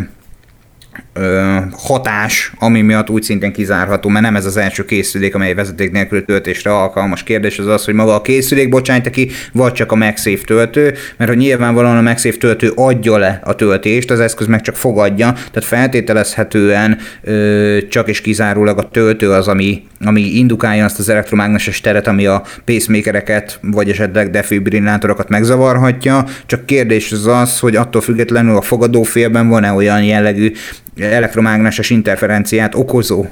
ö, 1.14 1.56
hatás, 1.72 2.52
ami 2.58 2.80
miatt 2.80 3.10
úgy 3.10 3.22
szintén 3.22 3.52
kizárható, 3.52 4.08
mert 4.08 4.24
nem 4.24 4.36
ez 4.36 4.44
az 4.44 4.56
első 4.56 4.84
készülék, 4.84 5.34
amely 5.34 5.54
vezeték 5.54 5.92
nélkül 5.92 6.24
töltésre 6.24 6.74
alkalmas. 6.74 7.22
Kérdés 7.22 7.58
az 7.58 7.66
az, 7.66 7.84
hogy 7.84 7.94
maga 7.94 8.14
a 8.14 8.22
készülék 8.22 8.68
bocsájt 8.68 9.10
ki, 9.10 9.30
vagy 9.52 9.72
csak 9.72 9.92
a 9.92 9.94
MagSafe 9.94 10.44
töltő, 10.44 10.94
mert 11.16 11.30
hogy 11.30 11.38
nyilvánvalóan 11.38 11.96
a 11.96 12.00
MagSafe 12.00 12.36
töltő 12.36 12.72
adja 12.74 13.16
le 13.16 13.40
a 13.44 13.54
töltést, 13.54 14.10
az 14.10 14.20
eszköz 14.20 14.46
meg 14.46 14.60
csak 14.60 14.76
fogadja, 14.76 15.32
tehát 15.32 15.64
feltételezhetően 15.64 16.98
ö, 17.22 17.78
csak 17.88 18.08
és 18.08 18.20
kizárólag 18.20 18.78
a 18.78 18.88
töltő 18.88 19.30
az, 19.30 19.48
ami, 19.48 19.82
ami 20.04 20.20
indukálja 20.20 20.84
azt 20.84 20.98
az 20.98 21.08
elektromágneses 21.08 21.80
teret, 21.80 22.06
ami 22.06 22.26
a 22.26 22.42
pacemakereket, 22.64 23.58
vagy 23.62 23.90
esetleg 23.90 24.30
defibrillátorokat 24.30 25.28
megzavarhatja, 25.28 26.24
csak 26.46 26.66
kérdés 26.66 27.12
az 27.12 27.26
az, 27.26 27.58
hogy 27.58 27.76
attól 27.76 28.00
függetlenül 28.00 28.56
a 28.56 28.62
fogadófélben 28.62 29.48
van-e 29.48 29.72
olyan 29.72 30.04
jellegű 30.04 30.52
elektromágneses 31.00 31.90
interferenciát 31.90 32.74
okozó 32.74 33.26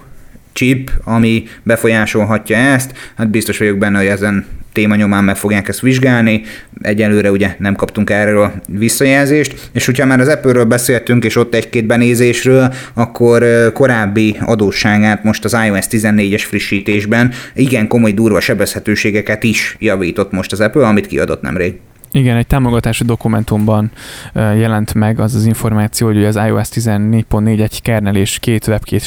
chip, 0.52 0.90
ami 1.04 1.44
befolyásolhatja 1.62 2.56
ezt. 2.56 2.92
Hát 3.16 3.30
biztos 3.30 3.58
vagyok 3.58 3.78
benne, 3.78 3.98
hogy 3.98 4.06
ezen 4.06 4.46
téma 4.72 4.94
nyomán 4.94 5.24
meg 5.24 5.36
fogják 5.36 5.68
ezt 5.68 5.80
vizsgálni. 5.80 6.42
Egyelőre 6.80 7.30
ugye 7.30 7.54
nem 7.58 7.74
kaptunk 7.74 8.10
erről 8.10 8.42
a 8.42 8.52
visszajelzést, 8.66 9.70
és 9.72 9.86
hogyha 9.86 10.06
már 10.06 10.20
az 10.20 10.28
Apple-ről 10.28 10.64
beszéltünk, 10.64 11.24
és 11.24 11.36
ott 11.36 11.54
egy-két 11.54 11.86
benézésről, 11.86 12.74
akkor 12.94 13.70
korábbi 13.72 14.36
adósságát 14.40 15.24
most 15.24 15.44
az 15.44 15.56
iOS 15.66 15.86
14-es 15.90 16.42
frissítésben 16.46 17.32
igen 17.54 17.88
komoly 17.88 18.12
durva 18.12 18.40
sebezhetőségeket 18.40 19.42
is 19.42 19.76
javított 19.78 20.32
most 20.32 20.52
az 20.52 20.60
Apple, 20.60 20.86
amit 20.86 21.06
kiadott 21.06 21.42
nemrég. 21.42 21.74
Igen, 22.14 22.36
egy 22.36 22.46
támogatási 22.46 23.04
dokumentumban 23.04 23.90
jelent 24.34 24.94
meg 24.94 25.20
az 25.20 25.34
az 25.34 25.44
információ, 25.44 26.06
hogy 26.06 26.24
az 26.24 26.36
iOS 26.36 26.68
14.4 26.68 27.60
egy 27.60 27.82
kernel 27.82 28.22
két 28.40 28.66
webkét 28.66 29.04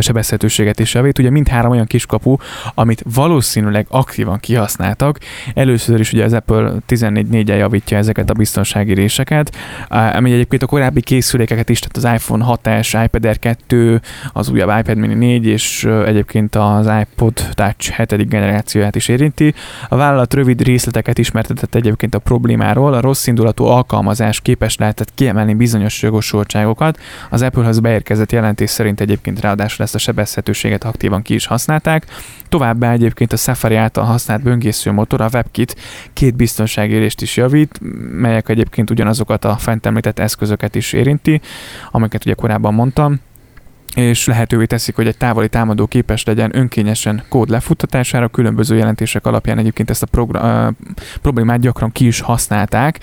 sebezhetőséget 0.00 0.80
is 0.80 0.94
javít. 0.94 1.18
Ugye 1.18 1.30
mindhárom 1.30 1.70
olyan 1.70 1.86
kiskapu, 1.86 2.36
amit 2.74 3.04
valószínűleg 3.14 3.86
aktívan 3.88 4.38
kihasználtak. 4.38 5.18
Először 5.54 6.00
is 6.00 6.12
ugye 6.12 6.24
az 6.24 6.32
Apple 6.32 6.72
14.4-el 6.88 7.58
javítja 7.58 7.96
ezeket 7.96 8.30
a 8.30 8.34
biztonsági 8.34 8.94
réseket, 8.94 9.56
ami 9.88 10.32
egyébként 10.32 10.62
a 10.62 10.66
korábbi 10.66 11.00
készülékeket 11.00 11.68
is, 11.68 11.78
tehát 11.78 11.96
az 11.96 12.20
iPhone 12.22 12.44
6-es, 12.48 13.00
iPad 13.04 13.24
Air 13.24 13.38
2, 13.38 14.00
az 14.32 14.48
újabb 14.48 14.78
iPad 14.78 14.96
mini 14.96 15.14
4 15.14 15.46
és 15.46 15.84
egyébként 15.84 16.54
az 16.54 16.90
iPod 17.00 17.32
Touch 17.50 17.96
7. 17.96 18.28
generációját 18.28 18.96
is 18.96 19.08
érinti. 19.08 19.54
A 19.88 19.96
vállalat 19.96 20.34
rövid 20.34 20.62
részleteket 20.62 21.18
ismertetett 21.18 21.74
egyébként 21.74 22.14
a 22.14 22.18
Pro 22.18 22.38
problémáról 22.40 22.94
a 22.94 23.00
rossz 23.00 23.26
indulatú 23.26 23.64
alkalmazás 23.64 24.40
képes 24.40 24.76
lehetett 24.76 25.14
kiemelni 25.14 25.54
bizonyos 25.54 26.02
jogosultságokat. 26.02 26.98
Az 27.30 27.42
Applehoz 27.42 27.80
beérkezett 27.80 28.32
jelentés 28.32 28.70
szerint 28.70 29.00
egyébként 29.00 29.40
ráadásul 29.40 29.84
ezt 29.84 29.94
a 29.94 29.98
sebezhetőséget 29.98 30.84
aktívan 30.84 31.22
ki 31.22 31.34
is 31.34 31.46
használták. 31.46 32.06
Továbbá 32.48 32.92
egyébként 32.92 33.32
a 33.32 33.36
Safari 33.36 33.74
által 33.74 34.04
használt 34.04 34.42
böngésző 34.42 34.92
motor, 34.92 35.20
a 35.20 35.28
WebKit 35.32 35.76
két 36.12 36.34
biztonságérést 36.34 37.22
is 37.22 37.36
javít, 37.36 37.78
melyek 38.20 38.48
egyébként 38.48 38.90
ugyanazokat 38.90 39.44
a 39.44 39.56
fent 39.56 39.86
említett 39.86 40.18
eszközöket 40.18 40.74
is 40.74 40.92
érinti, 40.92 41.40
amiket 41.90 42.24
ugye 42.24 42.34
korábban 42.34 42.74
mondtam 42.74 43.20
és 43.94 44.26
lehetővé 44.26 44.64
teszik, 44.64 44.94
hogy 44.94 45.06
egy 45.06 45.16
távoli 45.16 45.48
támadó 45.48 45.86
képes 45.86 46.24
legyen 46.24 46.56
önkényesen 46.56 47.22
kód 47.28 47.48
lefuttatására, 47.48 48.28
különböző 48.28 48.76
jelentések 48.76 49.26
alapján 49.26 49.58
egyébként 49.58 49.90
ezt 49.90 50.02
a 50.02 50.06
program, 50.06 50.76
problémát 51.22 51.60
gyakran 51.60 51.92
ki 51.92 52.06
is 52.06 52.20
használták, 52.20 53.00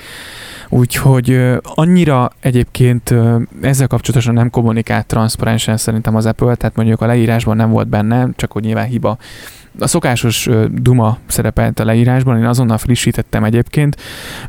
úgyhogy 0.69 1.41
annyira 1.62 2.32
egyébként 2.39 3.13
ezzel 3.62 3.88
kapcsolatosan 3.88 4.34
nem 4.34 4.50
kommunikált 4.50 5.06
transzparensen 5.06 5.78
szerintem 5.78 6.15
az 6.15 6.26
Apple, 6.26 6.56
tehát 6.56 6.76
mondjuk 6.76 7.02
a 7.02 7.06
leírásban 7.06 7.56
nem 7.56 7.69
volt 7.69 7.88
benne, 7.88 8.28
csak 8.36 8.52
hogy 8.52 8.63
nyilván 8.63 8.88
hiba 8.88 9.17
a 9.79 9.87
szokásos 9.87 10.49
Duma 10.71 11.17
szerepelt 11.27 11.79
a 11.79 11.85
leírásban, 11.85 12.37
én 12.37 12.45
azonnal 12.45 12.77
frissítettem 12.77 13.43
egyébként, 13.43 13.97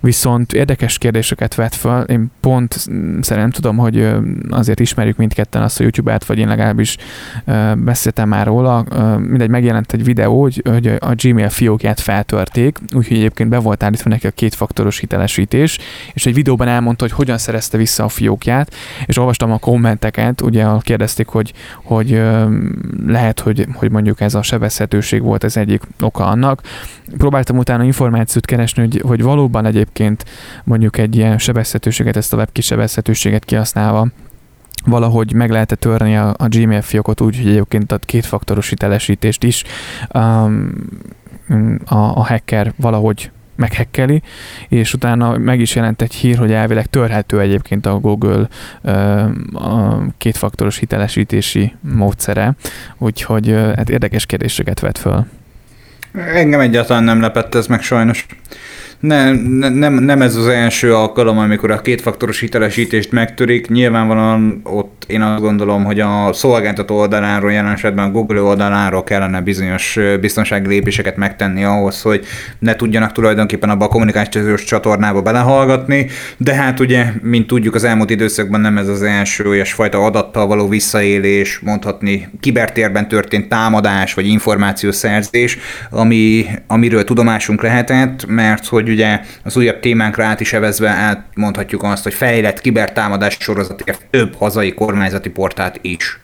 viszont 0.00 0.52
érdekes 0.52 0.98
kérdéseket 0.98 1.54
vett 1.54 1.74
fel. 1.74 2.02
Én 2.02 2.30
pont 2.40 2.72
szerintem 3.20 3.50
tudom, 3.50 3.76
hogy 3.76 4.08
azért 4.50 4.80
ismerjük 4.80 5.16
mindketten 5.16 5.62
azt 5.62 5.80
a 5.80 5.82
YouTube-át, 5.82 6.24
vagy 6.24 6.38
én 6.38 6.48
legalábbis 6.48 6.96
beszéltem 7.76 8.28
már 8.28 8.46
róla. 8.46 8.84
Mindegy, 9.18 9.48
megjelent 9.48 9.92
egy 9.92 10.04
videó, 10.04 10.40
hogy, 10.40 10.62
hogy 10.70 10.86
a 10.86 11.14
Gmail 11.14 11.48
fiókját 11.48 12.00
feltörték, 12.00 12.78
úgyhogy 12.94 13.16
egyébként 13.16 13.48
be 13.48 13.58
volt 13.58 13.82
állítva 13.82 14.10
neki 14.10 14.26
a 14.26 14.30
kétfaktoros 14.30 14.98
hitelesítés, 14.98 15.78
és 16.12 16.26
egy 16.26 16.34
videóban 16.34 16.68
elmondta, 16.68 17.04
hogy 17.04 17.12
hogyan 17.12 17.38
szerezte 17.38 17.76
vissza 17.76 18.04
a 18.04 18.08
fiókját, 18.08 18.74
és 19.06 19.18
olvastam 19.18 19.52
a 19.52 19.58
kommenteket, 19.58 20.40
ugye 20.40 20.66
kérdezték, 20.80 21.26
hogy, 21.26 21.52
hogy 21.84 22.22
lehet, 23.06 23.40
hogy, 23.40 23.66
hogy 23.74 23.90
mondjuk 23.90 24.20
ez 24.20 24.34
a 24.34 24.42
sebezhetőség 24.42 25.17
sebesség 25.18 25.22
volt 25.22 25.44
az 25.44 25.57
egyik 25.57 25.83
oka 26.00 26.26
annak. 26.26 26.61
Próbáltam 27.16 27.59
utána 27.59 27.85
információt 27.85 28.44
keresni, 28.44 28.83
hogy, 28.83 29.00
hogy 29.00 29.22
valóban 29.22 29.66
egyébként 29.66 30.24
mondjuk 30.64 30.98
egy 30.98 31.16
ilyen 31.16 31.38
sebezhetőséget, 31.38 32.16
ezt 32.16 32.33
a 32.33 32.37
web 32.37 32.48
sebezhetőséget 32.61 33.44
kihasználva 33.44 34.09
valahogy 34.85 35.33
meg 35.33 35.50
lehet 35.50 35.78
törni 35.78 36.16
a, 36.16 36.35
a 36.38 36.48
Gmail 36.48 36.83
fiókot 36.83 37.20
úgy, 37.20 37.37
hogy 37.37 37.48
egyébként 37.48 37.92
a 37.92 37.98
kétfaktoros 37.98 38.68
hitelesítést 38.68 39.42
is 39.42 39.64
um, 40.14 40.72
a, 41.85 41.94
a 41.94 42.24
hacker 42.24 42.72
valahogy 42.76 43.31
meghekkeli, 43.59 44.23
és 44.68 44.94
utána 44.94 45.38
meg 45.38 45.61
is 45.61 45.75
jelent 45.75 46.03
egy 46.03 46.14
hír, 46.14 46.38
hogy 46.38 46.53
elvileg 46.53 46.87
törhető 46.87 47.40
egyébként 47.40 47.87
a 47.87 47.99
Google 47.99 48.49
a 49.53 49.97
kétfaktoros 50.18 50.79
hitelesítési 50.79 51.75
módszere, 51.81 52.55
úgyhogy 52.99 53.51
hát 53.77 53.90
érdekes 53.90 54.27
kérdéseket 54.27 54.81
vet 54.81 54.99
föl. 54.99 55.27
Engem 56.12 56.61
egyáltalán 56.61 57.05
nem 57.05 57.21
lepett 57.21 57.55
ez 57.55 57.66
meg 57.66 57.83
sajnos 57.83 58.27
ne, 59.00 59.32
ne, 59.32 59.68
nem, 59.68 59.94
nem 59.94 60.22
ez 60.22 60.37
az 60.37 60.46
első 60.46 60.94
alkalom, 60.94 61.38
amikor 61.38 61.70
a 61.70 61.80
kétfaktoros 61.80 62.40
hitelesítést 62.40 63.12
megtörik. 63.12 63.68
Nyilvánvalóan 63.68 64.61
ott 64.64 65.04
én 65.06 65.22
azt 65.22 65.40
gondolom, 65.40 65.84
hogy 65.84 66.00
a 66.00 66.32
szolgáltató 66.32 66.96
oldaláról, 66.96 67.52
jelen 67.52 67.72
esetben 67.72 68.04
a 68.04 68.11
Google 68.11 68.40
oldaláról 68.40 69.04
kellene 69.04 69.40
bizonyos 69.40 69.98
biztonsági 70.20 70.68
lépéseket 70.68 71.16
megtenni 71.16 71.64
ahhoz, 71.64 72.02
hogy 72.02 72.24
ne 72.58 72.76
tudjanak 72.76 73.12
tulajdonképpen 73.12 73.70
abba 73.70 73.84
a 73.84 73.88
kommunikációs 73.88 74.64
csatornába 74.64 75.22
belehallgatni, 75.22 76.06
de 76.37 76.54
hát 76.54 76.80
ugye, 76.80 77.06
mint 77.22 77.46
tudjuk, 77.46 77.74
az 77.74 77.84
elmúlt 77.84 78.11
időszakban 78.11 78.61
nem 78.61 78.78
ez 78.78 78.88
az 78.88 79.02
első 79.02 79.48
olyasfajta 79.48 80.04
adattal 80.04 80.46
való 80.46 80.68
visszaélés, 80.68 81.58
mondhatni 81.58 82.28
kibertérben 82.40 83.08
történt 83.08 83.48
támadás 83.48 84.14
vagy 84.14 84.26
információszerzés, 84.26 85.58
ami, 85.90 86.46
amiről 86.66 87.04
tudomásunk 87.04 87.62
lehetett, 87.62 88.26
mert 88.26 88.66
hogy 88.66 88.88
hogy 88.88 88.96
ugye 88.96 89.20
az 89.44 89.57
újabb 89.57 89.81
témánkra 89.81 90.24
át 90.24 90.40
is 90.40 90.53
evezve 90.53 90.88
elmondhatjuk 90.88 91.83
azt, 91.83 92.03
hogy 92.03 92.14
fejlett 92.14 92.61
kibertámadás 92.61 93.37
sorozatért 93.40 94.07
több 94.11 94.35
hazai 94.35 94.74
kormányzati 94.74 95.31
portált 95.31 95.79
is. 95.83 96.20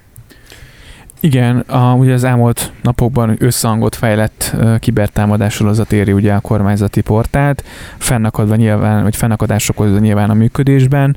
Igen, 1.24 1.58
a, 1.58 1.94
ugye 1.94 2.12
az 2.12 2.24
elmúlt 2.24 2.72
napokban 2.82 3.37
összehangot 3.38 3.94
fejlett 3.94 4.52
uh, 4.54 4.78
kibertámadás 4.78 5.54
sorozat 5.54 5.92
éri 5.92 6.12
ugye 6.12 6.32
a 6.32 6.40
kormányzati 6.40 7.00
portált, 7.00 7.64
fennakadva 7.98 8.54
nyilván, 8.54 9.02
vagy 9.02 9.16
fennakadások 9.16 9.80
okozva 9.80 9.98
nyilván 9.98 10.30
a 10.30 10.34
működésben. 10.34 11.16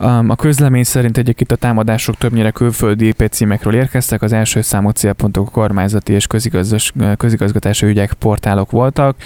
Um, 0.00 0.30
a 0.30 0.34
közlemény 0.34 0.82
szerint 0.82 1.18
egyébként 1.18 1.52
a 1.52 1.56
támadások 1.56 2.16
többnyire 2.16 2.50
külföldi 2.50 3.06
IP 3.06 3.28
címekről 3.30 3.74
érkeztek, 3.74 4.22
az 4.22 4.32
első 4.32 4.60
számú 4.60 4.90
célpontok 4.90 5.46
a 5.46 5.50
kormányzati 5.50 6.12
és 6.12 6.26
közigazgas, 6.26 6.92
közigazgatási 7.16 7.86
ügyek 7.86 8.12
portálok 8.12 8.70
voltak. 8.70 9.16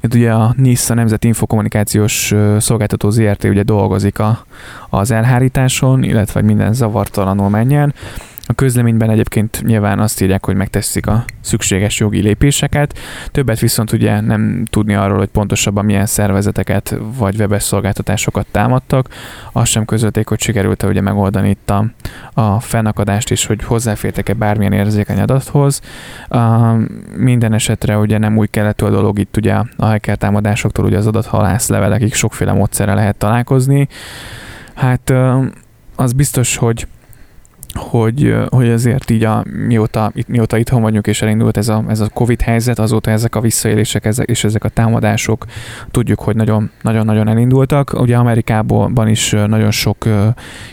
Itt 0.00 0.14
ugye 0.14 0.32
a 0.32 0.54
NISZ, 0.56 0.90
a 0.90 0.94
Nemzeti 0.94 1.26
Infokommunikációs 1.26 2.34
Szolgáltató 2.58 3.10
ZRT 3.10 3.44
ugye 3.44 3.62
dolgozik 3.62 4.18
a, 4.18 4.44
az 4.88 5.10
elhárításon, 5.10 6.02
illetve 6.02 6.42
minden 6.42 6.72
zavartalanul 6.72 7.48
menjen. 7.48 7.94
A 8.50 8.54
közleményben 8.54 9.10
egyébként 9.10 9.62
nyilván 9.64 9.98
azt 9.98 10.20
írják, 10.20 10.44
hogy 10.44 10.56
megteszik 10.56 11.06
a 11.06 11.24
szükséges 11.40 11.98
jogi 11.98 12.20
lépéseket, 12.20 12.98
többet 13.30 13.58
viszont 13.58 13.92
ugye 13.92 14.20
nem 14.20 14.64
tudni 14.70 14.94
arról, 14.94 15.18
hogy 15.18 15.28
pontosabban 15.28 15.84
milyen 15.84 16.06
szervezeteket 16.06 16.96
vagy 17.18 17.36
webes 17.38 17.62
szolgáltatásokat 17.62 18.46
támadtak. 18.50 19.08
Azt 19.52 19.70
sem 19.70 19.84
közölték, 19.84 20.28
hogy 20.28 20.40
sikerült-e 20.40 20.86
ugye 20.86 21.00
megoldani 21.00 21.48
itt 21.48 21.70
a, 21.70 21.84
a 22.34 22.60
fennakadást 22.60 23.30
is, 23.30 23.46
hogy 23.46 23.64
hozzáfértek-e 23.64 24.32
bármilyen 24.32 24.72
érzékeny 24.72 25.20
adathoz. 25.20 25.80
Uh, 26.30 26.78
minden 27.16 27.52
esetre 27.52 27.98
ugye 27.98 28.18
nem 28.18 28.36
új 28.36 28.46
keletű 28.46 28.84
a 28.84 28.90
dolog 28.90 29.18
itt 29.18 29.36
ugye 29.36 29.54
a 29.54 29.66
hacker 29.78 30.16
támadásoktól 30.16 30.84
ugye 30.84 30.96
az 30.96 31.06
adathalász 31.06 31.68
levelekig 31.68 32.14
sokféle 32.14 32.52
módszerre 32.52 32.94
lehet 32.94 33.16
találkozni. 33.16 33.88
Hát 34.74 35.12
az 35.96 36.12
biztos, 36.12 36.56
hogy 36.56 36.86
hogy, 37.78 38.36
hogy 38.48 38.68
ezért 38.68 39.10
így 39.10 39.24
a, 39.24 39.44
mióta, 39.66 40.10
itt, 40.14 40.28
mióta 40.28 40.56
itthon 40.56 40.82
vagyunk 40.82 41.06
és 41.06 41.22
elindult 41.22 41.56
ez 41.56 41.68
a, 41.68 41.84
ez 41.88 42.00
a 42.00 42.08
Covid 42.08 42.40
helyzet, 42.40 42.78
azóta 42.78 43.10
ezek 43.10 43.36
a 43.36 43.40
visszaélések 43.40 44.04
ezek, 44.04 44.28
és 44.28 44.44
ezek 44.44 44.64
a 44.64 44.68
támadások 44.68 45.44
tudjuk, 45.90 46.20
hogy 46.20 46.36
nagyon-nagyon 46.36 47.28
elindultak. 47.28 48.00
Ugye 48.00 48.16
Amerikában 48.16 49.08
is 49.08 49.30
nagyon 49.30 49.70
sok 49.70 50.04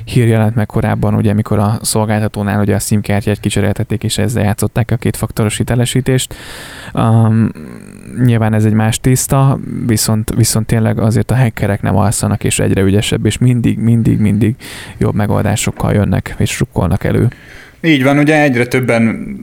hír 0.05 0.27
jelent 0.27 0.55
meg 0.55 0.65
korábban, 0.65 1.15
ugye 1.15 1.33
mikor 1.33 1.59
a 1.59 1.77
szolgáltatónál 1.81 2.59
ugye 2.59 2.75
a 2.75 2.79
SIM-kártyát 2.79 3.39
kicseréltették, 3.39 4.03
és 4.03 4.17
ezzel 4.17 4.43
játszották 4.43 4.91
a 4.91 4.95
kétfaktoros 4.95 5.57
hitelesítést. 5.57 6.35
Um, 6.93 7.49
nyilván 8.23 8.53
ez 8.53 8.65
egy 8.65 8.73
más 8.73 8.99
tészta, 8.99 9.59
viszont, 9.85 10.33
viszont 10.35 10.65
tényleg 10.65 10.99
azért 10.99 11.31
a 11.31 11.35
hackerek 11.35 11.81
nem 11.81 11.95
alszanak, 11.95 12.43
és 12.43 12.59
egyre 12.59 12.81
ügyesebb, 12.81 13.25
és 13.25 13.37
mindig, 13.37 13.77
mindig, 13.77 14.19
mindig 14.19 14.55
jobb 14.97 15.15
megoldásokkal 15.15 15.93
jönnek, 15.93 16.35
és 16.37 16.59
rukkolnak 16.59 17.03
elő. 17.03 17.27
Így 17.81 18.03
van, 18.03 18.17
ugye 18.17 18.41
egyre 18.41 18.65
többen 18.65 19.35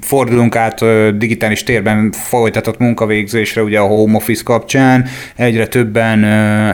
fordulunk 0.00 0.56
át 0.56 0.84
digitális 1.16 1.62
térben 1.62 2.12
folytatott 2.12 2.78
munkavégzésre, 2.78 3.62
ugye 3.62 3.78
a 3.78 3.86
home 3.86 4.16
office 4.16 4.42
kapcsán, 4.44 5.04
egyre 5.36 5.66
többen 5.66 6.24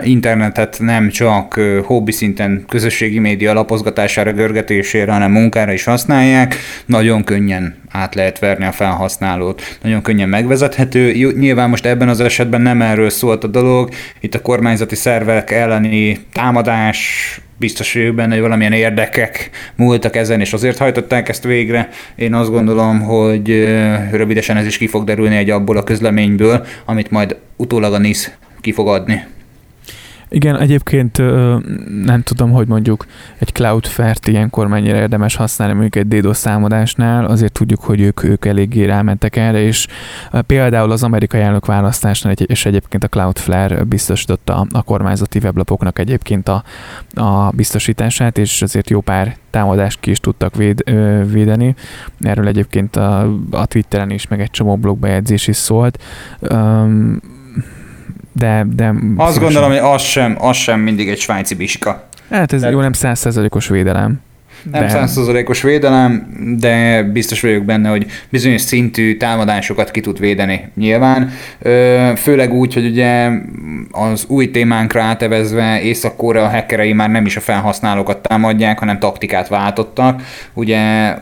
internetet 0.05 0.77
nem 0.81 1.09
csak 1.09 1.61
hobbi 1.85 2.13
szinten 2.13 2.65
közösségi 2.69 3.19
média 3.19 3.53
lapozgatására, 3.53 4.33
görgetésére, 4.33 5.13
hanem 5.13 5.31
munkára 5.31 5.73
is 5.73 5.85
használják, 5.85 6.57
nagyon 6.87 7.25
könnyen 7.25 7.83
át 7.95 8.15
lehet 8.15 8.39
verni 8.39 8.65
a 8.65 8.73
felhasználót, 8.73 9.79
nagyon 9.83 10.03
könnyen 10.03 10.29
megvezethető. 10.29 11.13
Nyilván 11.33 11.69
most 11.69 11.87
ebben 11.87 12.09
az 12.09 12.21
esetben 12.21 12.61
nem 12.61 12.83
erről 12.83 13.11
szólt 13.11 13.45
a 13.45 13.47
dolog, 13.47 13.89
itt 14.21 14.35
a 14.35 14.41
kormányzati 14.41 14.95
szervek 14.95 15.51
elleni 15.51 16.19
támadás, 16.33 17.41
biztos 17.57 17.95
vagyok 17.95 18.15
benne, 18.15 18.33
hogy 18.33 18.43
valamilyen 18.43 18.73
érdekek 18.73 19.51
múltak 19.77 20.17
ezen, 20.17 20.41
és 20.41 20.53
azért 20.53 20.79
hajtották 20.79 21.29
ezt 21.29 21.45
végre. 21.45 21.89
Én 22.15 22.35
azt 22.35 22.51
gondolom, 22.51 23.01
hogy 23.01 23.49
rövidesen 24.11 24.57
ez 24.57 24.67
is 24.67 24.79
ki 24.79 24.87
fog 24.87 25.05
derülni 25.05 25.37
egy 25.37 25.51
abból 25.51 25.77
a 25.77 25.85
közleményből, 25.85 26.67
amit 26.85 27.11
majd 27.11 27.37
utólag 27.57 27.93
a 27.93 27.99
NISZ 27.99 28.31
ki 28.61 28.73
fog 28.73 28.89
adni. 28.89 29.25
Igen, 30.35 30.59
egyébként 30.59 31.19
nem 32.05 32.23
tudom, 32.23 32.51
hogy 32.51 32.67
mondjuk 32.67 33.07
egy 33.39 33.53
Cloudflare-t 33.53 34.27
ilyenkor 34.27 34.67
mennyire 34.67 34.97
érdemes 34.97 35.35
használni 35.35 35.75
mondjuk 35.75 35.97
egy 35.97 36.09
DDoS 36.09 36.37
számadásnál, 36.37 37.25
azért 37.25 37.53
tudjuk, 37.53 37.81
hogy 37.81 38.01
ők, 38.01 38.23
ők 38.23 38.45
eléggé 38.45 38.85
rámentek 38.85 39.37
erre, 39.37 39.61
és 39.61 39.87
például 40.47 40.91
az 40.91 41.03
amerikai 41.03 41.41
elnök 41.41 41.67
választásnál, 41.67 42.33
és 42.33 42.67
egyébként 42.67 43.05
a 43.05 43.09
Cloudflare 43.09 43.85
biztosította 43.85 44.67
a 44.73 44.83
kormányzati 44.83 45.39
weblapoknak 45.39 45.99
egyébként 45.99 46.49
a, 46.49 46.63
a 47.15 47.51
biztosítását, 47.51 48.39
és 48.39 48.63
azért 48.63 48.91
jó 48.91 49.01
pár 49.01 49.37
támadást 49.51 50.01
ki 50.01 50.11
is 50.11 50.21
tudtak 50.21 50.55
véd, 50.55 50.91
védeni. 51.31 51.75
Erről 52.21 52.47
egyébként 52.47 52.97
a, 52.97 53.35
a 53.51 53.67
Twitteren 53.67 54.11
is, 54.11 54.29
meg 54.29 54.41
egy 54.41 54.51
csomó 54.51 54.77
blogbejegyzés 54.77 55.47
is 55.47 55.57
szólt 55.57 56.03
de... 58.35 58.67
de 58.77 58.95
Azt 59.17 59.39
gondolom, 59.39 59.71
hogy 59.71 59.79
az 59.79 60.03
sem, 60.03 60.37
az 60.39 60.57
sem 60.57 60.81
mindig 60.81 61.09
egy 61.09 61.19
svájci 61.19 61.55
biska. 61.55 62.09
Hát 62.31 62.53
ez 62.53 62.61
de... 62.61 62.71
jó, 62.71 62.81
nem 62.81 62.93
százszerzalékos 62.93 63.69
védelem. 63.69 64.21
Nem 64.71 64.89
százszerzalékos 64.89 65.63
védelem, 65.63 66.27
de 66.59 67.03
biztos 67.03 67.41
vagyok 67.41 67.65
benne, 67.65 67.89
hogy 67.89 68.07
bizonyos 68.29 68.61
szintű 68.61 69.17
támadásokat 69.17 69.91
ki 69.91 70.01
tud 70.01 70.19
védeni 70.19 70.71
nyilván. 70.77 71.31
Főleg 72.17 72.53
úgy, 72.53 72.75
hogy 72.75 72.87
ugye 72.87 73.31
az 73.91 74.25
új 74.29 74.51
témánkra 74.51 75.03
átevezve 75.03 75.83
észak 75.83 76.23
a 76.23 76.49
hackerei 76.49 76.93
már 76.93 77.11
nem 77.11 77.27
is 77.27 77.37
a 77.37 77.41
felhasználókat 77.41 78.23
támadják, 78.23 78.79
hanem 78.79 78.99
taktikát 78.99 79.49
váltottak. 79.49 80.23
Ugye 80.53 81.15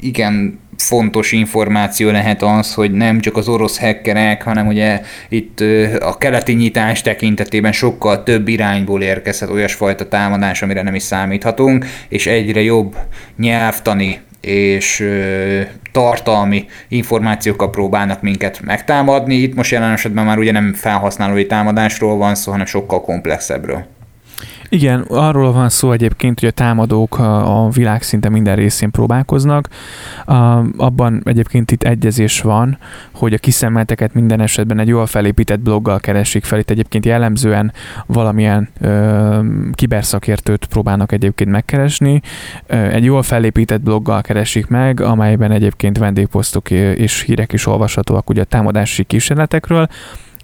igen, 0.00 0.58
fontos 0.82 1.32
információ 1.32 2.10
lehet 2.10 2.42
az, 2.42 2.74
hogy 2.74 2.92
nem 2.92 3.20
csak 3.20 3.36
az 3.36 3.48
orosz 3.48 3.78
hackerek, 3.78 4.42
hanem 4.42 4.66
ugye 4.66 5.00
itt 5.28 5.60
a 6.00 6.18
keleti 6.18 6.52
nyitás 6.52 7.02
tekintetében 7.02 7.72
sokkal 7.72 8.22
több 8.22 8.48
irányból 8.48 9.02
érkezhet 9.02 9.50
olyasfajta 9.50 10.08
támadás, 10.08 10.62
amire 10.62 10.82
nem 10.82 10.94
is 10.94 11.02
számíthatunk, 11.02 11.86
és 12.08 12.26
egyre 12.26 12.60
jobb 12.62 12.96
nyelvtani 13.36 14.20
és 14.40 15.08
tartalmi 15.92 16.66
információkkal 16.88 17.70
próbálnak 17.70 18.22
minket 18.22 18.60
megtámadni. 18.60 19.34
Itt 19.34 19.54
most 19.54 19.70
jelen 19.70 19.92
esetben 19.92 20.24
már 20.24 20.38
ugye 20.38 20.52
nem 20.52 20.74
felhasználói 20.74 21.46
támadásról 21.46 22.16
van 22.16 22.34
szó, 22.34 22.50
hanem 22.50 22.66
sokkal 22.66 23.00
komplexebbről. 23.00 23.97
Igen, 24.70 25.00
arról 25.00 25.52
van 25.52 25.68
szó 25.68 25.92
egyébként, 25.92 26.40
hogy 26.40 26.48
a 26.48 26.52
támadók 26.52 27.18
a 27.18 27.68
világ 27.72 28.02
szinte 28.02 28.28
minden 28.28 28.56
részén 28.56 28.90
próbálkoznak. 28.90 29.68
Abban 30.76 31.22
egyébként 31.24 31.70
itt 31.70 31.82
egyezés 31.82 32.40
van, 32.40 32.78
hogy 33.12 33.32
a 33.32 33.38
kiszemelteket 33.38 34.14
minden 34.14 34.40
esetben 34.40 34.78
egy 34.78 34.88
jól 34.88 35.06
felépített 35.06 35.60
bloggal 35.60 36.00
keresik 36.00 36.44
fel. 36.44 36.58
Itt 36.58 36.70
egyébként 36.70 37.04
jellemzően 37.04 37.72
valamilyen 38.06 38.68
ö, 38.80 39.40
kiberszakértőt 39.72 40.66
próbálnak 40.66 41.12
egyébként 41.12 41.50
megkeresni. 41.50 42.20
Egy 42.66 43.04
jól 43.04 43.22
felépített 43.22 43.80
bloggal 43.80 44.20
keresik 44.20 44.66
meg, 44.66 45.00
amelyben 45.00 45.50
egyébként 45.50 45.98
vendégposztok 45.98 46.70
és 46.70 47.22
hírek 47.22 47.52
is 47.52 47.66
olvashatóak 47.66 48.30
ugye 48.30 48.40
a 48.40 48.44
támadási 48.44 49.04
kísérletekről 49.04 49.88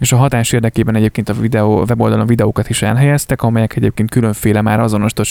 és 0.05 0.13
a 0.13 0.17
hatás 0.17 0.53
érdekében 0.53 0.97
egyébként 0.97 1.29
a 1.29 1.33
videó, 1.33 1.85
weboldalon 1.89 2.27
videókat 2.27 2.69
is 2.69 2.83
elhelyeztek, 2.83 3.43
amelyek 3.43 3.77
egyébként 3.77 4.11
különféle 4.11 4.63
már 4.63 4.81
azonosított 4.81 5.27